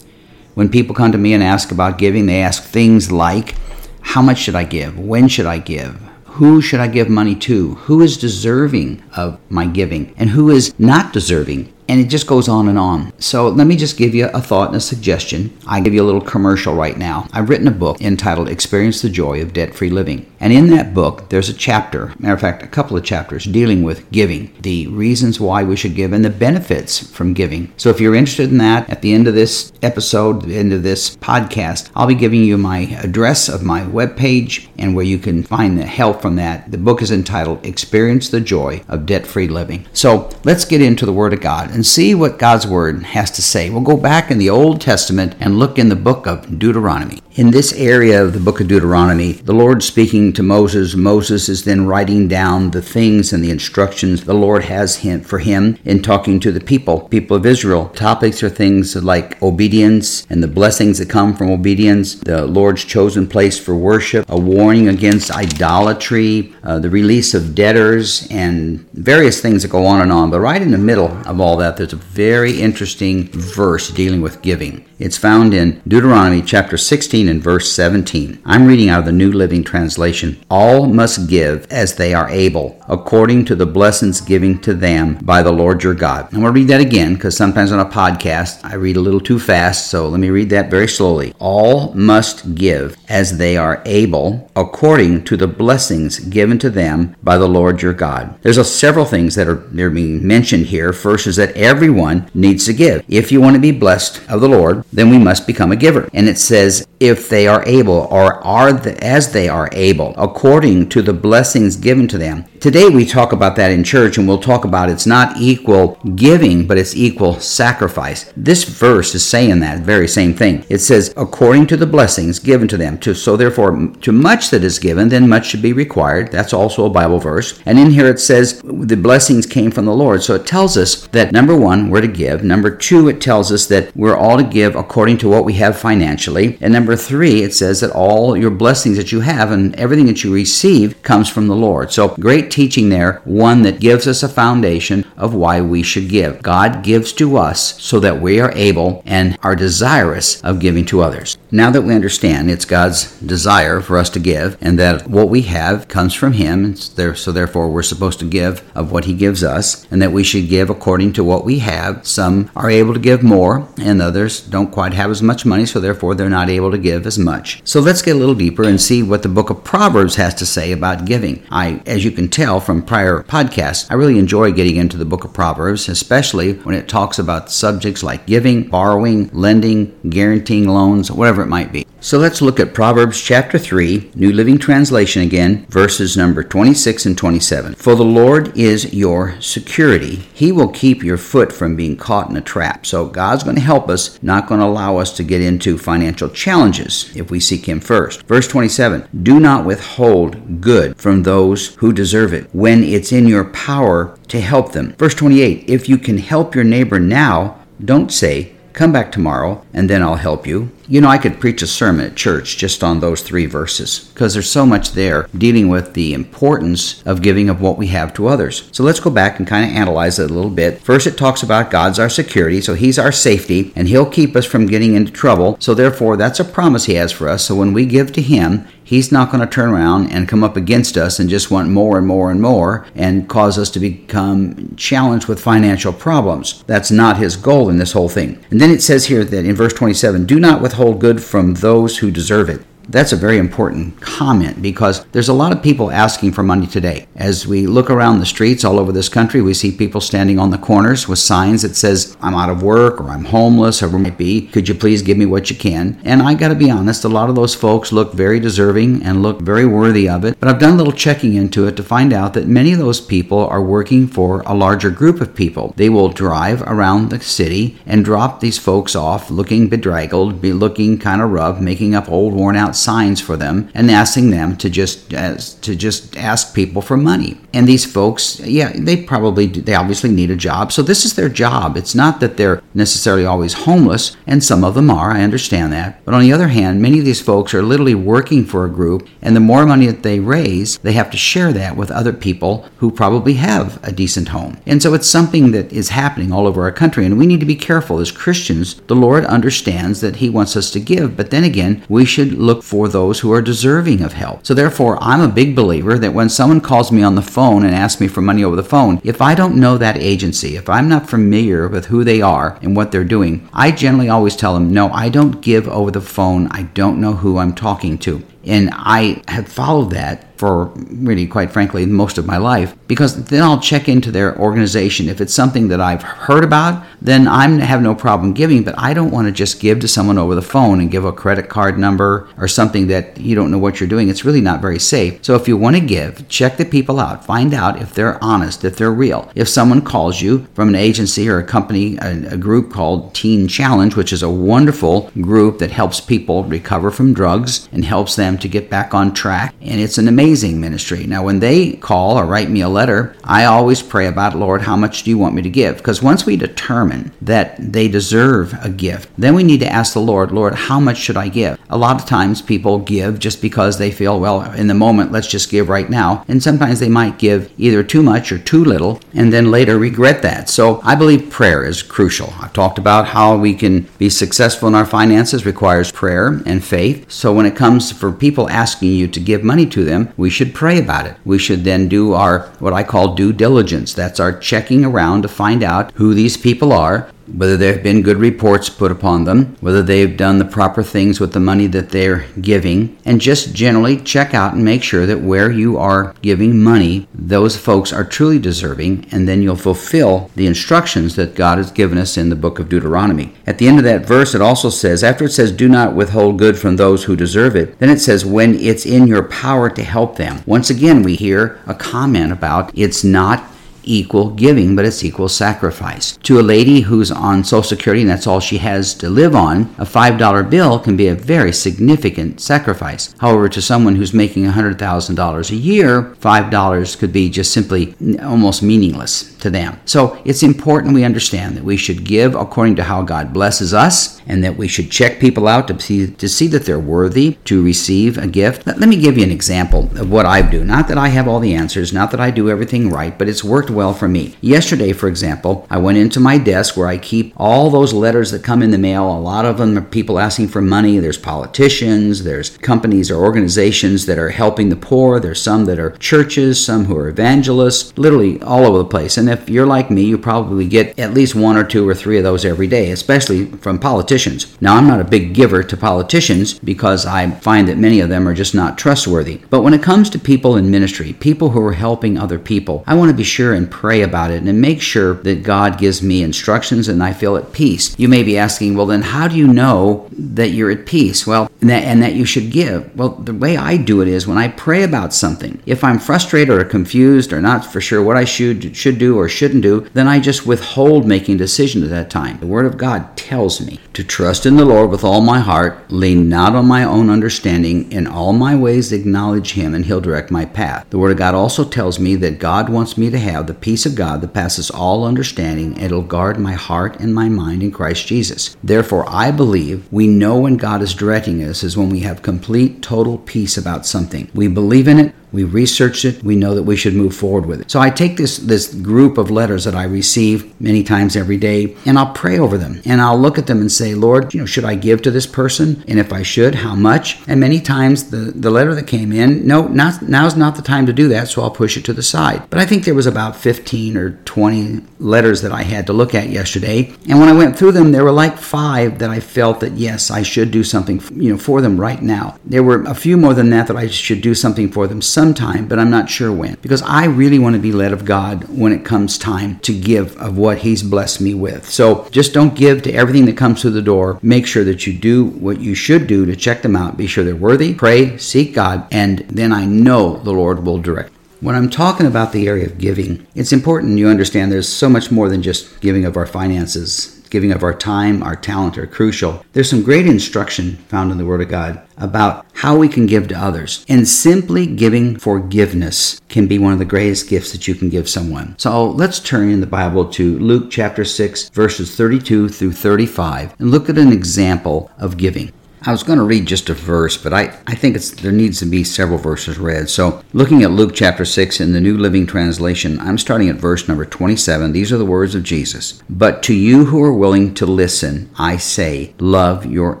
When 0.54 0.68
people 0.68 0.94
come 0.94 1.10
to 1.10 1.18
me 1.18 1.34
and 1.34 1.42
ask 1.42 1.72
about 1.72 1.98
giving, 1.98 2.26
they 2.26 2.40
ask 2.40 2.62
things 2.62 3.10
like, 3.10 3.56
How 4.02 4.22
much 4.22 4.38
should 4.38 4.54
I 4.54 4.62
give? 4.62 4.96
When 4.96 5.26
should 5.26 5.46
I 5.46 5.58
give? 5.58 6.00
Who 6.36 6.60
should 6.60 6.80
I 6.80 6.86
give 6.86 7.08
money 7.08 7.34
to? 7.34 7.74
Who 7.74 8.00
is 8.00 8.16
deserving 8.16 9.02
of 9.16 9.38
my 9.50 9.66
giving? 9.66 10.14
And 10.16 10.30
who 10.30 10.48
is 10.50 10.78
not 10.78 11.12
deserving? 11.12 11.71
And 11.88 12.00
it 12.00 12.08
just 12.08 12.26
goes 12.26 12.48
on 12.48 12.68
and 12.68 12.78
on. 12.78 13.12
So 13.18 13.48
let 13.48 13.66
me 13.66 13.76
just 13.76 13.96
give 13.96 14.14
you 14.14 14.28
a 14.28 14.40
thought 14.40 14.68
and 14.68 14.76
a 14.76 14.80
suggestion. 14.80 15.56
I 15.66 15.80
give 15.80 15.94
you 15.94 16.02
a 16.02 16.04
little 16.04 16.20
commercial 16.20 16.74
right 16.74 16.96
now. 16.96 17.26
I've 17.32 17.48
written 17.48 17.68
a 17.68 17.72
book 17.72 18.00
entitled 18.00 18.48
Experience 18.48 19.02
the 19.02 19.10
Joy 19.10 19.42
of 19.42 19.52
Debt 19.52 19.74
Free 19.74 19.90
Living. 19.90 20.30
And 20.40 20.52
in 20.52 20.68
that 20.68 20.94
book, 20.94 21.28
there's 21.28 21.48
a 21.48 21.54
chapter, 21.54 22.14
matter 22.18 22.34
of 22.34 22.40
fact, 22.40 22.62
a 22.62 22.66
couple 22.66 22.96
of 22.96 23.04
chapters 23.04 23.44
dealing 23.44 23.82
with 23.82 24.10
giving, 24.10 24.52
the 24.60 24.86
reasons 24.88 25.38
why 25.38 25.62
we 25.62 25.76
should 25.76 25.94
give, 25.94 26.12
and 26.12 26.24
the 26.24 26.30
benefits 26.30 27.06
from 27.14 27.34
giving. 27.34 27.72
So 27.76 27.90
if 27.90 28.00
you're 28.00 28.14
interested 28.14 28.50
in 28.50 28.58
that, 28.58 28.88
at 28.90 29.02
the 29.02 29.12
end 29.12 29.28
of 29.28 29.34
this 29.34 29.72
episode, 29.82 30.42
the 30.42 30.56
end 30.56 30.72
of 30.72 30.82
this 30.82 31.16
podcast, 31.16 31.90
I'll 31.94 32.06
be 32.06 32.14
giving 32.14 32.42
you 32.42 32.58
my 32.58 32.80
address 33.02 33.48
of 33.48 33.62
my 33.62 33.82
webpage 33.82 34.68
and 34.78 34.94
where 34.94 35.04
you 35.04 35.18
can 35.18 35.42
find 35.42 35.78
the 35.78 35.86
help 35.86 36.22
from 36.22 36.36
that. 36.36 36.70
The 36.70 36.78
book 36.78 37.02
is 37.02 37.10
entitled 37.10 37.64
Experience 37.64 38.28
the 38.28 38.40
Joy 38.40 38.82
of 38.88 39.06
Debt 39.06 39.26
Free 39.26 39.48
Living. 39.48 39.86
So 39.92 40.30
let's 40.44 40.64
get 40.64 40.82
into 40.82 41.06
the 41.06 41.12
Word 41.12 41.32
of 41.32 41.40
God 41.40 41.70
and 41.72 41.86
see 41.86 42.14
what 42.14 42.38
God's 42.38 42.66
Word 42.66 43.02
has 43.02 43.30
to 43.32 43.42
say. 43.42 43.70
We'll 43.70 43.80
go 43.80 43.96
back 43.96 44.30
in 44.30 44.38
the 44.38 44.50
Old 44.50 44.80
Testament 44.80 45.34
and 45.40 45.58
look 45.58 45.78
in 45.78 45.88
the 45.88 45.96
book 45.96 46.26
of 46.26 46.58
Deuteronomy. 46.58 47.20
In 47.34 47.50
this 47.50 47.72
area 47.72 48.22
of 48.22 48.34
the 48.34 48.40
book 48.40 48.60
of 48.60 48.68
Deuteronomy, 48.68 49.32
the 49.32 49.54
Lord 49.54 49.82
speaking 49.82 50.34
to 50.34 50.42
Moses, 50.42 50.94
Moses 50.94 51.48
is 51.48 51.64
then 51.64 51.86
writing 51.86 52.28
down 52.28 52.72
the 52.72 52.82
things 52.82 53.32
and 53.32 53.42
the 53.42 53.50
instructions 53.50 54.24
the 54.24 54.34
Lord 54.34 54.64
has 54.64 54.96
him, 54.96 55.22
for 55.22 55.38
him 55.38 55.78
in 55.86 56.02
talking 56.02 56.40
to 56.40 56.52
the 56.52 56.60
people, 56.60 57.08
people 57.08 57.34
of 57.34 57.46
Israel. 57.46 57.88
Topics 57.94 58.42
are 58.42 58.50
things 58.50 58.94
like 58.96 59.40
obedience 59.40 60.26
and 60.28 60.42
the 60.42 60.46
blessings 60.46 60.98
that 60.98 61.08
come 61.08 61.34
from 61.34 61.48
obedience, 61.48 62.16
the 62.16 62.46
Lord's 62.46 62.84
chosen 62.84 63.26
place 63.26 63.58
for 63.58 63.74
worship, 63.74 64.26
a 64.28 64.38
warning 64.38 64.88
against 64.88 65.30
idolatry, 65.30 66.54
uh, 66.62 66.80
the 66.80 66.90
release 66.90 67.32
of 67.32 67.54
debtors, 67.54 68.28
and 68.30 68.86
various 68.92 69.40
things 69.40 69.62
that 69.62 69.70
go 69.70 69.86
on 69.86 70.02
and 70.02 70.12
on. 70.12 70.30
But 70.30 70.40
right 70.40 70.60
in 70.60 70.70
the 70.70 70.76
middle 70.76 71.08
of 71.26 71.40
all 71.40 71.56
that, 71.56 71.78
there's 71.78 71.94
a 71.94 71.96
very 71.96 72.60
interesting 72.60 73.30
verse 73.30 73.88
dealing 73.88 74.20
with 74.20 74.42
giving. 74.42 74.84
It's 75.02 75.18
found 75.18 75.52
in 75.52 75.82
Deuteronomy 75.88 76.42
chapter 76.42 76.78
16 76.78 77.28
and 77.28 77.42
verse 77.42 77.72
17. 77.72 78.40
I'm 78.44 78.68
reading 78.68 78.88
out 78.88 79.00
of 79.00 79.04
the 79.06 79.10
New 79.10 79.32
Living 79.32 79.64
Translation. 79.64 80.40
All 80.48 80.86
must 80.86 81.28
give 81.28 81.66
as 81.72 81.96
they 81.96 82.14
are 82.14 82.30
able, 82.30 82.80
according 82.88 83.46
to 83.46 83.56
the 83.56 83.66
blessings 83.66 84.20
given 84.20 84.60
to 84.60 84.72
them 84.72 85.16
by 85.16 85.42
the 85.42 85.50
Lord 85.50 85.82
your 85.82 85.94
God. 85.94 86.26
I'm 86.26 86.38
going 86.38 86.44
to 86.44 86.52
read 86.52 86.68
that 86.68 86.80
again 86.80 87.14
because 87.14 87.36
sometimes 87.36 87.72
on 87.72 87.80
a 87.80 87.84
podcast 87.84 88.64
I 88.64 88.74
read 88.74 88.96
a 88.96 89.00
little 89.00 89.18
too 89.18 89.40
fast, 89.40 89.88
so 89.88 90.08
let 90.08 90.20
me 90.20 90.30
read 90.30 90.50
that 90.50 90.70
very 90.70 90.86
slowly. 90.86 91.34
All 91.40 91.92
must 91.94 92.54
give 92.54 92.96
as 93.08 93.38
they 93.38 93.56
are 93.56 93.82
able, 93.84 94.52
according 94.54 95.24
to 95.24 95.36
the 95.36 95.48
blessings 95.48 96.20
given 96.20 96.60
to 96.60 96.70
them 96.70 97.16
by 97.24 97.38
the 97.38 97.48
Lord 97.48 97.82
your 97.82 97.92
God. 97.92 98.40
There's 98.42 98.56
a, 98.56 98.64
several 98.64 99.04
things 99.04 99.34
that 99.34 99.48
are, 99.48 99.56
that 99.56 99.82
are 99.82 99.90
being 99.90 100.24
mentioned 100.24 100.66
here. 100.66 100.92
First 100.92 101.26
is 101.26 101.34
that 101.36 101.56
everyone 101.56 102.30
needs 102.34 102.66
to 102.66 102.72
give. 102.72 103.04
If 103.08 103.32
you 103.32 103.40
want 103.40 103.56
to 103.56 103.60
be 103.60 103.72
blessed 103.72 104.22
of 104.30 104.40
the 104.40 104.48
Lord, 104.48 104.84
then 104.92 105.10
we 105.10 105.18
must 105.18 105.46
become 105.46 105.72
a 105.72 105.76
giver. 105.76 106.08
And 106.12 106.28
it 106.28 106.38
says, 106.38 106.86
if 107.02 107.28
they 107.28 107.48
are 107.48 107.64
able, 107.66 108.06
or 108.12 108.34
are 108.44 108.72
the, 108.72 109.02
as 109.02 109.32
they 109.32 109.48
are 109.48 109.68
able, 109.72 110.14
according 110.16 110.88
to 110.88 111.02
the 111.02 111.12
blessings 111.12 111.74
given 111.74 112.06
to 112.06 112.16
them. 112.16 112.44
Today 112.60 112.88
we 112.88 113.04
talk 113.04 113.32
about 113.32 113.56
that 113.56 113.72
in 113.72 113.82
church 113.82 114.18
and 114.18 114.28
we'll 114.28 114.38
talk 114.38 114.64
about 114.64 114.88
it's 114.88 115.04
not 115.04 115.36
equal 115.36 115.98
giving, 116.14 116.64
but 116.64 116.78
it's 116.78 116.94
equal 116.94 117.40
sacrifice. 117.40 118.32
This 118.36 118.62
verse 118.62 119.16
is 119.16 119.24
saying 119.26 119.58
that 119.58 119.80
very 119.80 120.06
same 120.06 120.32
thing. 120.32 120.64
It 120.68 120.78
says, 120.78 121.12
according 121.16 121.66
to 121.66 121.76
the 121.76 121.88
blessings 121.88 122.38
given 122.38 122.68
to 122.68 122.76
them. 122.76 122.98
To, 122.98 123.16
so 123.16 123.36
therefore, 123.36 123.88
to 124.02 124.12
much 124.12 124.50
that 124.50 124.62
is 124.62 124.78
given, 124.78 125.08
then 125.08 125.28
much 125.28 125.46
should 125.46 125.60
be 125.60 125.72
required. 125.72 126.30
That's 126.30 126.52
also 126.52 126.86
a 126.86 126.90
Bible 126.90 127.18
verse. 127.18 127.60
And 127.66 127.80
in 127.80 127.90
here 127.90 128.06
it 128.06 128.20
says 128.20 128.62
the 128.62 128.96
blessings 128.96 129.44
came 129.44 129.72
from 129.72 129.86
the 129.86 129.92
Lord. 129.92 130.22
So 130.22 130.36
it 130.36 130.46
tells 130.46 130.76
us 130.76 131.08
that 131.08 131.32
number 131.32 131.58
one, 131.58 131.90
we're 131.90 132.02
to 132.02 132.06
give. 132.06 132.44
Number 132.44 132.70
two, 132.70 133.08
it 133.08 133.20
tells 133.20 133.50
us 133.50 133.66
that 133.66 133.90
we're 133.96 134.16
all 134.16 134.36
to 134.36 134.44
give 134.44 134.76
according 134.76 135.18
to 135.18 135.28
what 135.28 135.44
we 135.44 135.54
have 135.54 135.76
financially. 135.76 136.58
And 136.60 136.72
number 136.72 136.91
three, 136.96 137.42
it 137.42 137.54
says 137.54 137.80
that 137.80 137.90
all 137.90 138.36
your 138.36 138.50
blessings 138.50 138.96
that 138.96 139.12
you 139.12 139.20
have 139.20 139.50
and 139.50 139.74
everything 139.76 140.06
that 140.06 140.24
you 140.24 140.32
receive 140.32 141.02
comes 141.02 141.28
from 141.28 141.48
the 141.48 141.56
Lord. 141.56 141.92
So 141.92 142.08
great 142.08 142.50
teaching 142.50 142.88
there. 142.88 143.20
One 143.24 143.62
that 143.62 143.80
gives 143.80 144.06
us 144.06 144.22
a 144.22 144.28
foundation 144.28 145.04
of 145.16 145.34
why 145.34 145.60
we 145.60 145.82
should 145.82 146.08
give. 146.08 146.42
God 146.42 146.82
gives 146.82 147.12
to 147.14 147.36
us 147.36 147.80
so 147.82 148.00
that 148.00 148.20
we 148.20 148.40
are 148.40 148.52
able 148.52 149.02
and 149.06 149.38
are 149.42 149.56
desirous 149.56 150.42
of 150.42 150.60
giving 150.60 150.84
to 150.86 151.02
others. 151.02 151.36
Now 151.50 151.70
that 151.70 151.82
we 151.82 151.94
understand 151.94 152.50
it's 152.50 152.64
God's 152.64 153.18
desire 153.20 153.80
for 153.80 153.98
us 153.98 154.10
to 154.10 154.20
give 154.20 154.56
and 154.60 154.78
that 154.78 155.08
what 155.08 155.28
we 155.28 155.42
have 155.42 155.88
comes 155.88 156.14
from 156.14 156.32
Him, 156.32 156.74
so 156.76 157.32
therefore 157.32 157.68
we're 157.68 157.82
supposed 157.82 158.18
to 158.20 158.28
give 158.28 158.62
of 158.74 158.90
what 158.92 159.04
He 159.04 159.14
gives 159.14 159.44
us, 159.44 159.86
and 159.90 160.00
that 160.00 160.12
we 160.12 160.24
should 160.24 160.48
give 160.48 160.70
according 160.70 161.12
to 161.14 161.24
what 161.24 161.44
we 161.44 161.58
have. 161.58 162.06
Some 162.06 162.50
are 162.56 162.70
able 162.70 162.94
to 162.94 163.00
give 163.00 163.22
more, 163.22 163.68
and 163.78 164.00
others 164.00 164.40
don't 164.40 164.72
quite 164.72 164.94
have 164.94 165.10
as 165.10 165.22
much 165.22 165.44
money, 165.44 165.66
so 165.66 165.80
therefore 165.80 166.14
they're 166.14 166.28
not 166.28 166.48
able 166.48 166.70
to 166.70 166.78
give 166.82 167.06
as 167.06 167.18
much. 167.18 167.62
So 167.64 167.80
let's 167.80 168.02
get 168.02 168.16
a 168.16 168.18
little 168.18 168.34
deeper 168.34 168.64
and 168.64 168.80
see 168.80 169.02
what 169.02 169.22
the 169.22 169.28
book 169.28 169.50
of 169.50 169.64
Proverbs 169.64 170.16
has 170.16 170.34
to 170.34 170.46
say 170.46 170.72
about 170.72 171.04
giving. 171.04 171.42
I, 171.50 171.82
as 171.86 172.04
you 172.04 172.10
can 172.10 172.28
tell 172.28 172.60
from 172.60 172.82
prior 172.82 173.22
podcasts, 173.22 173.90
I 173.90 173.94
really 173.94 174.18
enjoy 174.18 174.52
getting 174.52 174.76
into 174.76 174.96
the 174.96 175.04
book 175.04 175.24
of 175.24 175.32
Proverbs, 175.32 175.88
especially 175.88 176.54
when 176.54 176.74
it 176.74 176.88
talks 176.88 177.18
about 177.18 177.50
subjects 177.50 178.02
like 178.02 178.26
giving, 178.26 178.68
borrowing, 178.68 179.28
lending, 179.32 179.98
guaranteeing 180.08 180.68
loans, 180.68 181.10
whatever 181.10 181.42
it 181.42 181.46
might 181.46 181.72
be. 181.72 181.86
So 182.00 182.18
let's 182.18 182.42
look 182.42 182.58
at 182.58 182.74
Proverbs 182.74 183.20
chapter 183.20 183.60
3, 183.60 184.10
New 184.16 184.32
Living 184.32 184.58
Translation 184.58 185.22
again, 185.22 185.66
verses 185.68 186.16
number 186.16 186.42
26 186.42 187.06
and 187.06 187.16
27. 187.16 187.76
For 187.76 187.94
the 187.94 188.04
Lord 188.04 188.58
is 188.58 188.92
your 188.92 189.40
security. 189.40 190.16
He 190.34 190.50
will 190.50 190.66
keep 190.66 191.04
your 191.04 191.16
foot 191.16 191.52
from 191.52 191.76
being 191.76 191.96
caught 191.96 192.28
in 192.28 192.36
a 192.36 192.40
trap. 192.40 192.86
So 192.86 193.06
God's 193.06 193.44
going 193.44 193.54
to 193.54 193.62
help 193.62 193.88
us, 193.88 194.20
not 194.20 194.48
going 194.48 194.58
to 194.58 194.66
allow 194.66 194.96
us 194.96 195.16
to 195.16 195.22
get 195.22 195.42
into 195.42 195.78
financial 195.78 196.28
challenges 196.28 196.71
if 196.80 197.30
we 197.30 197.40
seek 197.40 197.68
Him 197.68 197.80
first. 197.80 198.22
Verse 198.24 198.48
27 198.48 199.08
Do 199.22 199.40
not 199.40 199.64
withhold 199.64 200.60
good 200.60 200.96
from 200.96 201.22
those 201.22 201.74
who 201.76 201.92
deserve 201.92 202.32
it 202.32 202.48
when 202.52 202.82
it's 202.84 203.12
in 203.12 203.26
your 203.26 203.44
power 203.44 204.18
to 204.28 204.40
help 204.40 204.72
them. 204.72 204.94
Verse 204.94 205.14
28 205.14 205.68
If 205.68 205.88
you 205.88 205.98
can 205.98 206.18
help 206.18 206.54
your 206.54 206.64
neighbor 206.64 206.98
now, 206.98 207.58
don't 207.84 208.12
say, 208.12 208.52
Come 208.72 208.92
back 208.92 209.12
tomorrow 209.12 209.64
and 209.74 209.88
then 209.88 210.02
I'll 210.02 210.16
help 210.16 210.46
you. 210.46 210.70
You 210.88 211.00
know, 211.00 211.08
I 211.08 211.18
could 211.18 211.40
preach 211.40 211.62
a 211.62 211.66
sermon 211.66 212.06
at 212.06 212.16
church 212.16 212.56
just 212.56 212.82
on 212.82 213.00
those 213.00 213.22
three 213.22 213.46
verses 213.46 214.10
because 214.12 214.34
there's 214.34 214.50
so 214.50 214.66
much 214.66 214.92
there 214.92 215.28
dealing 215.36 215.68
with 215.68 215.94
the 215.94 216.12
importance 216.14 217.02
of 217.06 217.22
giving 217.22 217.48
of 217.48 217.60
what 217.60 217.78
we 217.78 217.88
have 217.88 218.12
to 218.14 218.28
others. 218.28 218.68
So 218.72 218.82
let's 218.82 219.00
go 219.00 219.10
back 219.10 219.38
and 219.38 219.48
kind 219.48 219.70
of 219.70 219.76
analyze 219.76 220.18
it 220.18 220.30
a 220.30 220.34
little 220.34 220.50
bit. 220.50 220.80
First, 220.82 221.06
it 221.06 221.16
talks 221.16 221.42
about 221.42 221.70
God's 221.70 221.98
our 221.98 222.08
security, 222.08 222.60
so 222.60 222.74
He's 222.74 222.98
our 222.98 223.12
safety, 223.12 223.72
and 223.76 223.88
He'll 223.88 224.10
keep 224.10 224.36
us 224.36 224.44
from 224.44 224.66
getting 224.66 224.94
into 224.94 225.12
trouble. 225.12 225.56
So, 225.60 225.74
therefore, 225.74 226.16
that's 226.16 226.40
a 226.40 226.44
promise 226.44 226.84
He 226.84 226.94
has 226.94 227.12
for 227.12 227.28
us. 227.28 227.44
So, 227.44 227.54
when 227.54 227.72
we 227.72 227.86
give 227.86 228.12
to 228.12 228.22
Him, 228.22 228.66
He's 228.92 229.10
not 229.10 229.32
going 229.32 229.40
to 229.40 229.46
turn 229.46 229.70
around 229.70 230.10
and 230.10 230.28
come 230.28 230.44
up 230.44 230.54
against 230.54 230.98
us 230.98 231.18
and 231.18 231.30
just 231.30 231.50
want 231.50 231.70
more 231.70 231.96
and 231.96 232.06
more 232.06 232.30
and 232.30 232.42
more 232.42 232.86
and 232.94 233.26
cause 233.26 233.58
us 233.58 233.70
to 233.70 233.80
become 233.80 234.76
challenged 234.76 235.28
with 235.28 235.40
financial 235.40 235.94
problems. 235.94 236.62
That's 236.66 236.90
not 236.90 237.16
His 237.16 237.36
goal 237.36 237.70
in 237.70 237.78
this 237.78 237.92
whole 237.92 238.10
thing. 238.10 238.44
And 238.50 238.60
then 238.60 238.70
it 238.70 238.82
says 238.82 239.06
here 239.06 239.24
that 239.24 239.46
in 239.46 239.56
verse 239.56 239.72
27 239.72 240.26
do 240.26 240.38
not 240.38 240.60
withhold 240.60 241.00
good 241.00 241.22
from 241.22 241.54
those 241.54 241.96
who 241.96 242.10
deserve 242.10 242.50
it. 242.50 242.66
That's 242.88 243.12
a 243.12 243.16
very 243.16 243.38
important 243.38 244.00
comment 244.00 244.60
because 244.60 245.04
there's 245.12 245.28
a 245.28 245.32
lot 245.32 245.52
of 245.52 245.62
people 245.62 245.90
asking 245.90 246.32
for 246.32 246.42
money 246.42 246.66
today. 246.66 247.06
As 247.14 247.46
we 247.46 247.66
look 247.66 247.88
around 247.88 248.18
the 248.18 248.26
streets 248.26 248.64
all 248.64 248.78
over 248.78 248.90
this 248.90 249.08
country, 249.08 249.40
we 249.40 249.54
see 249.54 249.70
people 249.70 250.00
standing 250.00 250.38
on 250.38 250.50
the 250.50 250.58
corners 250.58 251.06
with 251.06 251.18
signs 251.18 251.62
that 251.62 251.76
says, 251.76 252.16
I'm 252.20 252.34
out 252.34 252.50
of 252.50 252.62
work 252.62 253.00
or 253.00 253.10
I'm 253.10 253.26
homeless 253.26 253.82
or 253.82 253.86
whatever 253.86 254.08
it 254.08 254.10
might 254.10 254.18
be. 254.18 254.48
Could 254.48 254.68
you 254.68 254.74
please 254.74 255.02
give 255.02 255.18
me 255.18 255.26
what 255.26 255.50
you 255.50 255.56
can? 255.56 256.00
And 256.04 256.22
I 256.22 256.34
got 256.34 256.48
to 256.48 256.54
be 256.54 256.70
honest, 256.70 257.04
a 257.04 257.08
lot 257.08 257.28
of 257.28 257.36
those 257.36 257.54
folks 257.54 257.92
look 257.92 258.14
very 258.14 258.40
deserving 258.40 259.02
and 259.02 259.22
look 259.22 259.40
very 259.40 259.66
worthy 259.66 260.08
of 260.08 260.24
it. 260.24 260.38
But 260.40 260.48
I've 260.48 260.60
done 260.60 260.74
a 260.74 260.76
little 260.76 260.92
checking 260.92 261.34
into 261.34 261.66
it 261.66 261.76
to 261.76 261.82
find 261.82 262.12
out 262.12 262.34
that 262.34 262.48
many 262.48 262.72
of 262.72 262.78
those 262.78 263.00
people 263.00 263.46
are 263.46 263.62
working 263.62 264.06
for 264.06 264.40
a 264.42 264.54
larger 264.54 264.90
group 264.90 265.20
of 265.20 265.34
people. 265.34 265.74
They 265.76 265.88
will 265.88 266.08
drive 266.08 266.62
around 266.62 267.10
the 267.10 267.20
city 267.20 267.78
and 267.86 268.04
drop 268.04 268.40
these 268.40 268.58
folks 268.58 268.96
off 268.96 269.30
looking 269.30 269.68
bedraggled, 269.68 270.40
be 270.40 270.52
looking 270.52 270.98
kind 270.98 271.20
of 271.20 271.30
rough, 271.30 271.60
making 271.60 271.94
up 271.94 272.08
old 272.08 272.32
worn 272.32 272.56
out 272.56 272.76
signs 272.82 273.20
for 273.20 273.36
them 273.36 273.70
and 273.74 273.90
asking 273.90 274.30
them 274.30 274.56
to 274.56 274.68
just 274.68 275.14
uh, 275.14 275.36
to 275.36 275.74
just 275.74 276.16
ask 276.16 276.54
people 276.54 276.82
for 276.82 276.96
money. 276.96 277.38
And 277.54 277.66
these 277.66 277.90
folks, 277.90 278.40
yeah, 278.40 278.72
they 278.74 278.96
probably 278.96 279.46
they 279.46 279.74
obviously 279.74 280.10
need 280.10 280.30
a 280.30 280.36
job. 280.36 280.72
So 280.72 280.82
this 280.82 281.04
is 281.04 281.14
their 281.14 281.28
job. 281.28 281.76
It's 281.76 281.94
not 281.94 282.20
that 282.20 282.36
they're 282.36 282.62
necessarily 282.74 283.26
always 283.26 283.52
homeless, 283.52 284.16
and 284.26 284.42
some 284.42 284.64
of 284.64 284.74
them 284.74 284.90
are. 284.90 285.12
I 285.12 285.22
understand 285.22 285.72
that. 285.72 286.04
But 286.04 286.14
on 286.14 286.22
the 286.22 286.32
other 286.32 286.48
hand, 286.48 286.82
many 286.82 286.98
of 286.98 287.04
these 287.04 287.20
folks 287.20 287.54
are 287.54 287.62
literally 287.62 287.94
working 287.94 288.44
for 288.44 288.64
a 288.64 288.70
group, 288.70 289.08
and 289.20 289.36
the 289.36 289.40
more 289.40 289.66
money 289.66 289.86
that 289.86 290.02
they 290.02 290.20
raise, 290.20 290.78
they 290.78 290.92
have 290.92 291.10
to 291.10 291.16
share 291.16 291.52
that 291.52 291.76
with 291.76 291.90
other 291.90 292.12
people 292.12 292.66
who 292.78 292.90
probably 292.90 293.34
have 293.34 293.82
a 293.84 293.92
decent 293.92 294.28
home. 294.28 294.58
And 294.66 294.82
so 294.82 294.94
it's 294.94 295.08
something 295.08 295.52
that 295.52 295.72
is 295.72 295.90
happening 295.90 296.32
all 296.32 296.46
over 296.46 296.62
our 296.62 296.72
country, 296.72 297.04
and 297.04 297.18
we 297.18 297.26
need 297.26 297.40
to 297.40 297.46
be 297.46 297.56
careful 297.56 298.00
as 298.00 298.10
Christians. 298.10 298.74
The 298.86 298.96
Lord 298.96 299.24
understands 299.26 300.00
that 300.00 300.16
He 300.16 300.28
wants 300.28 300.56
us 300.56 300.70
to 300.72 300.80
give, 300.80 301.16
but 301.16 301.30
then 301.30 301.44
again, 301.44 301.84
we 301.88 302.04
should 302.04 302.32
look 302.32 302.61
for 302.62 302.88
those 302.88 303.20
who 303.20 303.32
are 303.32 303.42
deserving 303.42 304.02
of 304.02 304.12
help. 304.12 304.46
So 304.46 304.54
therefore, 304.54 304.96
I'm 305.02 305.20
a 305.20 305.28
big 305.28 305.56
believer 305.56 305.98
that 305.98 306.14
when 306.14 306.28
someone 306.28 306.60
calls 306.60 306.92
me 306.92 307.02
on 307.02 307.16
the 307.16 307.20
phone 307.20 307.64
and 307.64 307.74
asks 307.74 308.00
me 308.00 308.06
for 308.06 308.22
money 308.22 308.44
over 308.44 308.56
the 308.56 308.62
phone, 308.62 309.00
if 309.02 309.20
I 309.20 309.34
don't 309.34 309.56
know 309.56 309.76
that 309.76 309.96
agency, 309.96 310.56
if 310.56 310.68
I'm 310.68 310.88
not 310.88 311.10
familiar 311.10 311.68
with 311.68 311.86
who 311.86 312.04
they 312.04 312.22
are 312.22 312.58
and 312.62 312.76
what 312.76 312.92
they're 312.92 313.04
doing, 313.04 313.48
I 313.52 313.72
generally 313.72 314.08
always 314.08 314.36
tell 314.36 314.54
them, 314.54 314.72
no, 314.72 314.90
I 314.90 315.08
don't 315.08 315.42
give 315.42 315.68
over 315.68 315.90
the 315.90 316.00
phone. 316.00 316.46
I 316.52 316.62
don't 316.62 317.00
know 317.00 317.14
who 317.14 317.38
I'm 317.38 317.54
talking 317.54 317.98
to. 317.98 318.22
And 318.44 318.70
I 318.72 319.22
have 319.28 319.48
followed 319.48 319.90
that 319.90 320.31
for 320.42 320.64
really, 320.90 321.24
quite 321.24 321.52
frankly, 321.52 321.86
most 321.86 322.18
of 322.18 322.26
my 322.26 322.36
life 322.36 322.74
because 322.88 323.26
then 323.26 323.44
I'll 323.44 323.60
check 323.60 323.88
into 323.88 324.10
their 324.10 324.36
organization. 324.36 325.08
If 325.08 325.20
it's 325.20 325.32
something 325.32 325.68
that 325.68 325.80
I've 325.80 326.02
heard 326.02 326.42
about, 326.42 326.84
then 327.00 327.28
I 327.28 327.48
have 327.64 327.80
no 327.80 327.94
problem 327.94 328.32
giving, 328.32 328.64
but 328.64 328.74
I 328.76 328.92
don't 328.92 329.12
want 329.12 329.28
to 329.28 329.32
just 329.32 329.60
give 329.60 329.78
to 329.80 329.88
someone 329.88 330.18
over 330.18 330.34
the 330.34 330.42
phone 330.42 330.80
and 330.80 330.90
give 330.90 331.04
a 331.04 331.12
credit 331.12 331.48
card 331.48 331.78
number 331.78 332.28
or 332.36 332.48
something 332.48 332.88
that 332.88 333.18
you 333.18 333.36
don't 333.36 333.52
know 333.52 333.58
what 333.58 333.78
you're 333.78 333.88
doing. 333.88 334.08
It's 334.08 334.24
really 334.24 334.40
not 334.40 334.60
very 334.60 334.80
safe. 334.80 335.24
So 335.24 335.36
if 335.36 335.46
you 335.46 335.56
want 335.56 335.76
to 335.76 335.80
give, 335.80 336.26
check 336.28 336.56
the 336.56 336.64
people 336.64 336.98
out. 336.98 337.24
Find 337.24 337.54
out 337.54 337.80
if 337.80 337.94
they're 337.94 338.22
honest, 338.22 338.64
if 338.64 338.76
they're 338.76 338.90
real. 338.90 339.30
If 339.36 339.48
someone 339.48 339.82
calls 339.82 340.20
you 340.20 340.48
from 340.54 340.68
an 340.68 340.74
agency 340.74 341.28
or 341.28 341.38
a 341.38 341.44
company, 341.44 341.98
a, 341.98 342.34
a 342.34 342.36
group 342.36 342.72
called 342.72 343.14
Teen 343.14 343.46
Challenge, 343.46 343.94
which 343.94 344.12
is 344.12 344.24
a 344.24 344.28
wonderful 344.28 345.12
group 345.20 345.60
that 345.60 345.70
helps 345.70 346.00
people 346.00 346.42
recover 346.42 346.90
from 346.90 347.14
drugs 347.14 347.68
and 347.70 347.84
helps 347.84 348.16
them 348.16 348.38
to 348.38 348.48
get 348.48 348.68
back 348.68 348.92
on 348.92 349.14
track, 349.14 349.54
and 349.60 349.80
it's 349.80 349.98
an 349.98 350.08
amazing 350.08 350.31
amazing 350.32 350.62
ministry. 350.62 351.06
Now, 351.06 351.22
when 351.22 351.40
they 351.40 351.72
call 351.72 352.18
or 352.18 352.24
write 352.24 352.48
me 352.48 352.62
a 352.62 352.68
letter, 352.70 353.14
I 353.22 353.44
always 353.44 353.82
pray 353.82 354.06
about, 354.06 354.34
Lord, 354.34 354.62
how 354.62 354.76
much 354.76 355.02
do 355.02 355.10
you 355.10 355.18
want 355.18 355.34
me 355.34 355.42
to 355.42 355.50
give? 355.50 355.76
Because 355.76 356.02
once 356.02 356.24
we 356.24 356.38
determine 356.38 357.12
that 357.20 357.54
they 357.58 357.86
deserve 357.86 358.54
a 358.64 358.70
gift, 358.70 359.10
then 359.18 359.34
we 359.34 359.42
need 359.42 359.60
to 359.60 359.70
ask 359.70 359.92
the 359.92 360.00
Lord, 360.00 360.32
Lord, 360.32 360.54
how 360.54 360.80
much 360.80 360.96
should 360.96 361.18
I 361.18 361.28
give? 361.28 361.58
A 361.68 361.76
lot 361.76 362.00
of 362.00 362.08
times 362.08 362.40
people 362.40 362.78
give 362.78 363.18
just 363.18 363.42
because 363.42 363.76
they 363.76 363.90
feel, 363.90 364.18
well, 364.18 364.50
in 364.52 364.68
the 364.68 364.74
moment, 364.74 365.12
let's 365.12 365.26
just 365.26 365.50
give 365.50 365.68
right 365.68 365.90
now. 365.90 366.24
And 366.28 366.42
sometimes 366.42 366.80
they 366.80 366.88
might 366.88 367.18
give 367.18 367.52
either 367.58 367.82
too 367.82 368.02
much 368.02 368.32
or 368.32 368.38
too 368.38 368.64
little 368.64 369.02
and 369.12 369.30
then 369.34 369.50
later 369.50 369.78
regret 369.78 370.22
that. 370.22 370.48
So 370.48 370.80
I 370.82 370.94
believe 370.94 371.28
prayer 371.28 371.62
is 371.62 371.82
crucial. 371.82 372.32
I've 372.40 372.54
talked 372.54 372.78
about 372.78 373.08
how 373.08 373.36
we 373.36 373.52
can 373.52 373.86
be 373.98 374.08
successful 374.08 374.68
in 374.68 374.74
our 374.74 374.86
finances 374.86 375.44
requires 375.44 375.92
prayer 375.92 376.40
and 376.46 376.64
faith. 376.64 377.10
So 377.12 377.34
when 377.34 377.44
it 377.44 377.54
comes 377.54 377.92
for 377.92 378.10
people 378.10 378.48
asking 378.48 378.92
you 378.92 379.08
to 379.08 379.20
give 379.20 379.44
money 379.44 379.66
to 379.66 379.84
them, 379.84 380.11
we 380.16 380.30
should 380.30 380.54
pray 380.54 380.78
about 380.78 381.06
it. 381.06 381.16
We 381.24 381.38
should 381.38 381.64
then 381.64 381.88
do 381.88 382.12
our, 382.12 382.48
what 382.58 382.72
I 382.72 382.82
call 382.82 383.14
due 383.14 383.32
diligence. 383.32 383.94
That's 383.94 384.20
our 384.20 384.38
checking 384.38 384.84
around 384.84 385.22
to 385.22 385.28
find 385.28 385.62
out 385.62 385.92
who 385.92 386.14
these 386.14 386.36
people 386.36 386.72
are, 386.72 387.10
whether 387.26 387.56
there 387.56 387.72
have 387.72 387.82
been 387.82 388.02
good 388.02 388.16
reports 388.16 388.68
put 388.68 388.90
upon 388.90 389.24
them, 389.24 389.56
whether 389.60 389.82
they've 389.82 390.16
done 390.16 390.38
the 390.38 390.44
proper 390.44 390.82
things 390.82 391.20
with 391.20 391.32
the 391.32 391.40
money 391.40 391.66
that 391.66 391.90
they're 391.90 392.26
giving, 392.40 392.96
and 393.04 393.20
just 393.20 393.54
generally 393.54 393.96
check 393.98 394.34
out 394.34 394.54
and 394.54 394.64
make 394.64 394.82
sure 394.82 395.06
that 395.06 395.20
where 395.20 395.50
you 395.50 395.78
are 395.78 396.14
giving 396.22 396.62
money, 396.62 397.06
those 397.14 397.56
folks 397.56 397.92
are 397.92 398.04
truly 398.04 398.38
deserving, 398.38 399.06
and 399.10 399.28
then 399.28 399.42
you'll 399.42 399.56
fulfill 399.56 400.30
the 400.36 400.46
instructions 400.46 401.16
that 401.16 401.34
God 401.34 401.58
has 401.58 401.70
given 401.70 401.98
us 401.98 402.16
in 402.16 402.28
the 402.28 402.36
book 402.36 402.58
of 402.58 402.68
Deuteronomy. 402.68 403.34
At 403.46 403.58
the 403.58 403.68
end 403.68 403.78
of 403.78 403.84
that 403.84 404.06
verse, 404.06 404.34
it 404.34 404.42
also 404.42 404.70
says, 404.70 405.04
after 405.04 405.24
it 405.24 405.32
says, 405.32 405.52
Do 405.52 405.68
not 405.68 405.94
withhold 405.94 406.38
good 406.38 406.58
from 406.58 406.76
those 406.76 407.04
who 407.04 407.16
deserve 407.16 407.56
it, 407.56 407.78
then 407.78 407.90
it 407.90 408.00
says, 408.00 408.24
When 408.24 408.54
it's 408.54 408.86
in 408.86 409.06
your 409.06 409.22
power 409.24 409.70
to 409.70 409.82
help 409.82 410.16
them. 410.16 410.42
Once 410.46 410.70
again, 410.70 411.02
we 411.02 411.16
hear 411.16 411.60
a 411.66 411.74
comment 411.74 412.32
about 412.32 412.70
it's 412.74 413.04
not 413.04 413.51
equal 413.84 414.30
giving, 414.30 414.76
but 414.76 414.84
it's 414.84 415.04
equal 415.04 415.28
sacrifice. 415.28 416.16
To 416.18 416.40
a 416.40 416.42
lady 416.42 416.80
who's 416.80 417.10
on 417.10 417.44
Social 417.44 417.62
Security 417.62 418.02
and 418.02 418.10
that's 418.10 418.26
all 418.26 418.40
she 418.40 418.58
has 418.58 418.94
to 418.94 419.10
live 419.10 419.34
on, 419.34 419.62
a 419.78 419.84
$5 419.84 420.50
bill 420.50 420.78
can 420.78 420.96
be 420.96 421.08
a 421.08 421.14
very 421.14 421.52
significant 421.52 422.40
sacrifice. 422.40 423.14
However, 423.18 423.48
to 423.48 423.62
someone 423.62 423.96
who's 423.96 424.14
making 424.14 424.44
$100,000 424.44 425.50
a 425.50 425.56
year, 425.56 426.02
$5 426.02 426.98
could 426.98 427.12
be 427.12 427.30
just 427.30 427.52
simply 427.52 427.94
almost 428.20 428.62
meaningless 428.62 429.34
to 429.38 429.50
them. 429.50 429.78
So 429.84 430.20
it's 430.24 430.42
important 430.42 430.94
we 430.94 431.04
understand 431.04 431.56
that 431.56 431.64
we 431.64 431.76
should 431.76 432.04
give 432.04 432.34
according 432.34 432.76
to 432.76 432.84
how 432.84 433.02
God 433.02 433.32
blesses 433.32 433.74
us 433.74 434.20
and 434.26 434.42
that 434.44 434.56
we 434.56 434.68
should 434.68 434.90
check 434.90 435.18
people 435.18 435.48
out 435.48 435.68
to 435.68 435.78
see, 435.80 436.06
to 436.06 436.28
see 436.28 436.46
that 436.48 436.64
they're 436.64 436.78
worthy 436.78 437.38
to 437.44 437.62
receive 437.62 438.18
a 438.18 438.26
gift. 438.26 438.66
Let, 438.66 438.78
let 438.78 438.88
me 438.88 438.96
give 438.96 439.18
you 439.18 439.24
an 439.24 439.30
example 439.30 439.90
of 439.98 440.10
what 440.10 440.26
I 440.26 440.42
do. 440.42 440.64
Not 440.64 440.88
that 440.88 440.98
I 440.98 441.08
have 441.08 441.28
all 441.28 441.40
the 441.40 441.54
answers, 441.54 441.92
not 441.92 442.10
that 442.12 442.20
I 442.20 442.30
do 442.30 442.48
everything 442.48 442.90
right, 442.90 443.16
but 443.18 443.28
it's 443.28 443.44
worked 443.44 443.70
well 443.72 443.94
for 443.94 444.08
me. 444.08 444.36
Yesterday, 444.40 444.92
for 444.92 445.08
example, 445.08 445.66
I 445.70 445.78
went 445.78 445.98
into 445.98 446.20
my 446.20 446.38
desk 446.38 446.76
where 446.76 446.88
I 446.88 446.98
keep 446.98 447.32
all 447.36 447.70
those 447.70 447.92
letters 447.92 448.30
that 448.30 448.44
come 448.44 448.62
in 448.62 448.70
the 448.70 448.78
mail. 448.78 449.10
A 449.10 449.18
lot 449.18 449.44
of 449.44 449.58
them 449.58 449.76
are 449.76 449.82
people 449.82 450.18
asking 450.18 450.48
for 450.48 450.60
money. 450.60 450.98
There's 450.98 451.18
politicians, 451.18 452.24
there's 452.24 452.56
companies 452.58 453.10
or 453.10 453.22
organizations 453.22 454.06
that 454.06 454.18
are 454.18 454.30
helping 454.30 454.68
the 454.68 454.76
poor, 454.76 455.18
there's 455.18 455.40
some 455.40 455.64
that 455.66 455.78
are 455.78 455.90
churches, 455.92 456.64
some 456.64 456.84
who 456.84 456.96
are 456.96 457.08
evangelists, 457.08 457.96
literally 457.98 458.40
all 458.42 458.64
over 458.64 458.78
the 458.78 458.84
place. 458.84 459.16
And 459.16 459.28
if 459.28 459.48
you're 459.48 459.66
like 459.66 459.90
me, 459.90 460.02
you 460.02 460.18
probably 460.18 460.66
get 460.66 460.98
at 460.98 461.14
least 461.14 461.34
one 461.34 461.56
or 461.56 461.64
two 461.64 461.88
or 461.88 461.94
three 461.94 462.18
of 462.18 462.24
those 462.24 462.44
every 462.44 462.66
day, 462.66 462.90
especially 462.90 463.46
from 463.46 463.78
politicians. 463.78 464.60
Now, 464.60 464.76
I'm 464.76 464.86
not 464.86 465.00
a 465.00 465.04
big 465.04 465.34
giver 465.34 465.62
to 465.62 465.76
politicians 465.76 466.58
because 466.58 467.06
I 467.06 467.30
find 467.30 467.68
that 467.68 467.78
many 467.78 468.00
of 468.00 468.08
them 468.08 468.28
are 468.28 468.34
just 468.34 468.54
not 468.54 468.78
trustworthy. 468.78 469.40
But 469.50 469.62
when 469.62 469.74
it 469.74 469.82
comes 469.82 470.10
to 470.10 470.18
people 470.18 470.56
in 470.56 470.70
ministry, 470.70 471.12
people 471.14 471.50
who 471.50 471.64
are 471.64 471.72
helping 471.72 472.18
other 472.18 472.38
people, 472.38 472.84
I 472.86 472.94
want 472.94 473.10
to 473.10 473.16
be 473.16 473.22
sure 473.22 473.54
and 473.62 473.70
pray 473.70 474.02
about 474.02 474.30
it 474.30 474.42
and 474.42 474.60
make 474.60 474.82
sure 474.82 475.14
that 475.14 475.42
God 475.42 475.78
gives 475.78 476.02
me 476.02 476.22
instructions 476.22 476.88
and 476.88 477.02
I 477.02 477.12
feel 477.12 477.36
at 477.36 477.52
peace. 477.52 477.98
You 477.98 478.08
may 478.08 478.22
be 478.22 478.36
asking, 478.36 478.76
well, 478.76 478.86
then 478.86 479.02
how 479.02 479.28
do 479.28 479.36
you 479.36 479.46
know 479.46 480.08
that 480.12 480.48
you're 480.48 480.70
at 480.70 480.86
peace? 480.86 481.26
Well, 481.26 481.50
and 481.60 481.70
that, 481.70 481.84
and 481.84 482.02
that 482.02 482.14
you 482.14 482.24
should 482.24 482.50
give. 482.50 482.94
Well, 482.96 483.10
the 483.10 483.34
way 483.34 483.56
I 483.56 483.76
do 483.76 484.00
it 484.02 484.08
is 484.08 484.26
when 484.26 484.38
I 484.38 484.48
pray 484.48 484.82
about 484.82 485.14
something, 485.14 485.62
if 485.64 485.84
I'm 485.84 485.98
frustrated 485.98 486.50
or 486.50 486.64
confused 486.64 487.32
or 487.32 487.40
not 487.40 487.64
for 487.64 487.80
sure 487.80 488.02
what 488.02 488.16
I 488.16 488.24
should 488.24 488.76
should 488.76 488.98
do 488.98 489.16
or 489.16 489.28
shouldn't 489.28 489.62
do, 489.62 489.88
then 489.94 490.08
I 490.08 490.18
just 490.18 490.46
withhold 490.46 491.06
making 491.06 491.36
a 491.36 491.38
decision 491.38 491.84
at 491.84 491.90
that 491.90 492.10
time. 492.10 492.38
The 492.40 492.46
Word 492.46 492.66
of 492.66 492.76
God 492.76 493.16
tells 493.16 493.60
me 493.60 493.78
to 493.92 494.02
trust 494.02 494.44
in 494.44 494.56
the 494.56 494.64
Lord 494.64 494.90
with 494.90 495.04
all 495.04 495.20
my 495.20 495.38
heart, 495.38 495.90
lean 495.90 496.28
not 496.28 496.56
on 496.56 496.66
my 496.66 496.82
own 496.82 497.10
understanding, 497.10 497.90
in 497.92 498.06
all 498.06 498.32
my 498.32 498.56
ways 498.56 498.92
acknowledge 498.92 499.52
Him, 499.52 499.74
and 499.74 499.84
He'll 499.84 500.00
direct 500.00 500.30
my 500.30 500.44
path. 500.44 500.86
The 500.90 500.98
Word 500.98 501.12
of 501.12 501.18
God 501.18 501.34
also 501.34 501.64
tells 501.64 502.00
me 502.00 502.16
that 502.16 502.40
God 502.40 502.68
wants 502.68 502.98
me 502.98 503.10
to 503.10 503.18
have 503.18 503.46
the 503.46 503.51
peace 503.54 503.86
of 503.86 503.94
God 503.94 504.20
that 504.20 504.34
passes 504.34 504.70
all 504.70 505.04
understanding, 505.04 505.74
and 505.74 505.84
it'll 505.84 506.02
guard 506.02 506.38
my 506.38 506.52
heart 506.52 507.00
and 507.00 507.14
my 507.14 507.28
mind 507.28 507.62
in 507.62 507.70
Christ 507.70 508.06
Jesus. 508.06 508.56
Therefore, 508.62 509.04
I 509.08 509.30
believe 509.30 509.90
we 509.92 510.06
know 510.06 510.38
when 510.38 510.56
God 510.56 510.82
is 510.82 510.94
directing 510.94 511.42
us 511.42 511.62
is 511.62 511.76
when 511.76 511.90
we 511.90 512.00
have 512.00 512.22
complete, 512.22 512.82
total 512.82 513.18
peace 513.18 513.56
about 513.56 513.86
something. 513.86 514.30
We 514.34 514.48
believe 514.48 514.88
in 514.88 514.98
it, 514.98 515.14
we 515.32 515.44
researched 515.44 516.04
it. 516.04 516.22
We 516.22 516.36
know 516.36 516.54
that 516.54 516.62
we 516.62 516.76
should 516.76 516.94
move 516.94 517.14
forward 517.14 517.46
with 517.46 517.60
it. 517.60 517.70
So 517.70 517.80
I 517.80 517.90
take 517.90 518.16
this 518.16 518.38
this 518.38 518.72
group 518.74 519.18
of 519.18 519.30
letters 519.30 519.64
that 519.64 519.74
I 519.74 519.84
receive 519.84 520.60
many 520.60 520.82
times 520.82 521.16
every 521.16 521.38
day, 521.38 521.76
and 521.86 521.98
I'll 521.98 522.12
pray 522.12 522.38
over 522.38 522.58
them, 522.58 522.82
and 522.84 523.00
I'll 523.00 523.18
look 523.18 523.38
at 523.38 523.46
them 523.46 523.60
and 523.60 523.72
say, 523.72 523.94
Lord, 523.94 524.34
you 524.34 524.40
know, 524.40 524.46
should 524.46 524.64
I 524.64 524.74
give 524.74 525.02
to 525.02 525.10
this 525.10 525.26
person? 525.26 525.82
And 525.88 525.98
if 525.98 526.12
I 526.12 526.22
should, 526.22 526.56
how 526.56 526.74
much? 526.74 527.18
And 527.26 527.40
many 527.40 527.60
times 527.60 528.10
the 528.10 528.32
the 528.34 528.50
letter 528.50 528.74
that 528.74 528.86
came 528.86 529.12
in, 529.12 529.46
no, 529.46 529.68
not 529.68 530.02
now's 530.02 530.36
not 530.36 530.56
the 530.56 530.62
time 530.62 530.86
to 530.86 530.92
do 530.92 531.08
that, 531.08 531.28
so 531.28 531.42
I'll 531.42 531.50
push 531.50 531.76
it 531.76 531.84
to 531.86 531.92
the 531.92 532.02
side. 532.02 532.42
But 532.50 532.60
I 532.60 532.66
think 532.66 532.84
there 532.84 532.94
was 532.94 533.06
about 533.06 533.36
15 533.36 533.96
or 533.96 534.10
20 534.24 534.82
letters 534.98 535.42
that 535.42 535.52
I 535.52 535.62
had 535.62 535.86
to 535.86 535.92
look 535.92 536.14
at 536.14 536.28
yesterday, 536.28 536.92
and 537.08 537.18
when 537.18 537.28
I 537.28 537.32
went 537.32 537.58
through 537.58 537.72
them, 537.72 537.92
there 537.92 538.04
were 538.04 538.12
like 538.12 538.38
five 538.38 538.98
that 538.98 539.10
I 539.10 539.20
felt 539.20 539.60
that 539.60 539.72
yes, 539.72 540.10
I 540.10 540.22
should 540.22 540.50
do 540.50 540.64
something, 540.64 541.00
you 541.14 541.32
know, 541.32 541.38
for 541.38 541.60
them 541.60 541.80
right 541.80 542.02
now. 542.02 542.38
There 542.44 542.62
were 542.62 542.82
a 542.82 542.94
few 542.94 543.16
more 543.16 543.34
than 543.34 543.50
that 543.50 543.66
that 543.68 543.76
I 543.76 543.86
should 543.86 544.20
do 544.20 544.34
something 544.34 544.70
for 544.70 544.86
them. 544.86 545.00
Some 545.00 545.21
sometime, 545.22 545.68
but 545.68 545.78
I'm 545.78 545.88
not 545.88 546.10
sure 546.10 546.32
when. 546.32 546.56
Because 546.62 546.82
I 546.82 547.04
really 547.04 547.38
want 547.38 547.54
to 547.54 547.62
be 547.62 547.70
led 547.70 547.92
of 547.92 548.04
God 548.04 548.42
when 548.48 548.72
it 548.72 548.84
comes 548.84 549.16
time 549.16 549.60
to 549.60 549.72
give 549.72 550.16
of 550.16 550.36
what 550.36 550.58
He's 550.58 550.82
blessed 550.82 551.20
me 551.20 551.32
with. 551.32 551.68
So 551.68 552.08
just 552.10 552.34
don't 552.34 552.56
give 552.56 552.82
to 552.82 552.92
everything 552.92 553.26
that 553.26 553.36
comes 553.36 553.62
through 553.62 553.70
the 553.70 553.82
door. 553.82 554.18
Make 554.20 554.48
sure 554.48 554.64
that 554.64 554.84
you 554.84 554.92
do 554.98 555.26
what 555.26 555.60
you 555.60 555.76
should 555.76 556.08
do 556.08 556.26
to 556.26 556.34
check 556.34 556.62
them 556.62 556.74
out. 556.74 556.96
Be 556.96 557.06
sure 557.06 557.22
they're 557.22 557.36
worthy. 557.36 557.72
Pray, 557.72 558.16
seek 558.18 558.52
God, 558.52 558.88
and 558.90 559.20
then 559.28 559.52
I 559.52 559.64
know 559.64 560.16
the 560.16 560.32
Lord 560.32 560.66
will 560.66 560.78
direct. 560.78 561.12
When 561.40 561.54
I'm 561.54 561.70
talking 561.70 562.06
about 562.06 562.32
the 562.32 562.48
area 562.48 562.66
of 562.66 562.78
giving, 562.78 563.24
it's 563.36 563.52
important 563.52 563.98
you 563.98 564.08
understand 564.08 564.50
there's 564.50 564.68
so 564.68 564.88
much 564.88 565.12
more 565.12 565.28
than 565.28 565.42
just 565.42 565.80
giving 565.80 566.04
of 566.04 566.16
our 566.16 566.26
finances 566.26 567.21
giving 567.32 567.50
of 567.50 567.62
our 567.62 567.72
time, 567.72 568.22
our 568.22 568.36
talent 568.36 568.76
are 568.76 568.86
crucial. 568.86 569.42
There's 569.54 569.70
some 569.70 569.82
great 569.82 570.06
instruction 570.06 570.76
found 570.88 571.10
in 571.10 571.16
the 571.16 571.24
Word 571.24 571.40
of 571.40 571.48
God 571.48 571.80
about 571.96 572.44
how 572.52 572.76
we 572.76 572.88
can 572.88 573.06
give 573.06 573.26
to 573.28 573.34
others. 573.34 573.86
And 573.88 574.06
simply 574.06 574.66
giving 574.66 575.18
forgiveness 575.18 576.20
can 576.28 576.46
be 576.46 576.58
one 576.58 576.74
of 576.74 576.78
the 576.78 576.84
greatest 576.84 577.30
gifts 577.30 577.52
that 577.52 577.66
you 577.66 577.74
can 577.74 577.88
give 577.88 578.06
someone. 578.06 578.54
So 578.58 578.86
let's 578.86 579.18
turn 579.18 579.48
in 579.48 579.62
the 579.62 579.66
Bible 579.66 580.10
to 580.10 580.38
Luke 580.38 580.70
chapter 580.70 581.06
6, 581.06 581.48
verses 581.48 581.96
32 581.96 582.50
through 582.50 582.72
35, 582.72 583.54
and 583.58 583.70
look 583.70 583.88
at 583.88 583.96
an 583.96 584.12
example 584.12 584.90
of 584.98 585.16
giving. 585.16 585.52
I 585.84 585.90
was 585.90 586.04
going 586.04 586.18
to 586.18 586.24
read 586.24 586.46
just 586.46 586.70
a 586.70 586.74
verse, 586.74 587.16
but 587.16 587.32
I, 587.32 587.58
I 587.66 587.74
think 587.74 587.96
it's 587.96 588.12
there 588.12 588.30
needs 588.30 588.60
to 588.60 588.66
be 588.66 588.84
several 588.84 589.18
verses 589.18 589.58
read. 589.58 589.90
So, 589.90 590.22
looking 590.32 590.62
at 590.62 590.70
Luke 590.70 590.92
chapter 590.94 591.24
6 591.24 591.60
in 591.60 591.72
the 591.72 591.80
New 591.80 591.98
Living 591.98 592.24
Translation, 592.24 593.00
I'm 593.00 593.18
starting 593.18 593.48
at 593.48 593.56
verse 593.56 593.88
number 593.88 594.04
27. 594.04 594.70
These 594.70 594.92
are 594.92 594.96
the 594.96 595.04
words 595.04 595.34
of 595.34 595.42
Jesus. 595.42 596.00
But 596.08 596.40
to 596.44 596.54
you 596.54 596.84
who 596.84 597.02
are 597.02 597.12
willing 597.12 597.52
to 597.54 597.66
listen, 597.66 598.30
I 598.38 598.58
say, 598.58 599.14
love 599.18 599.66
your 599.66 600.00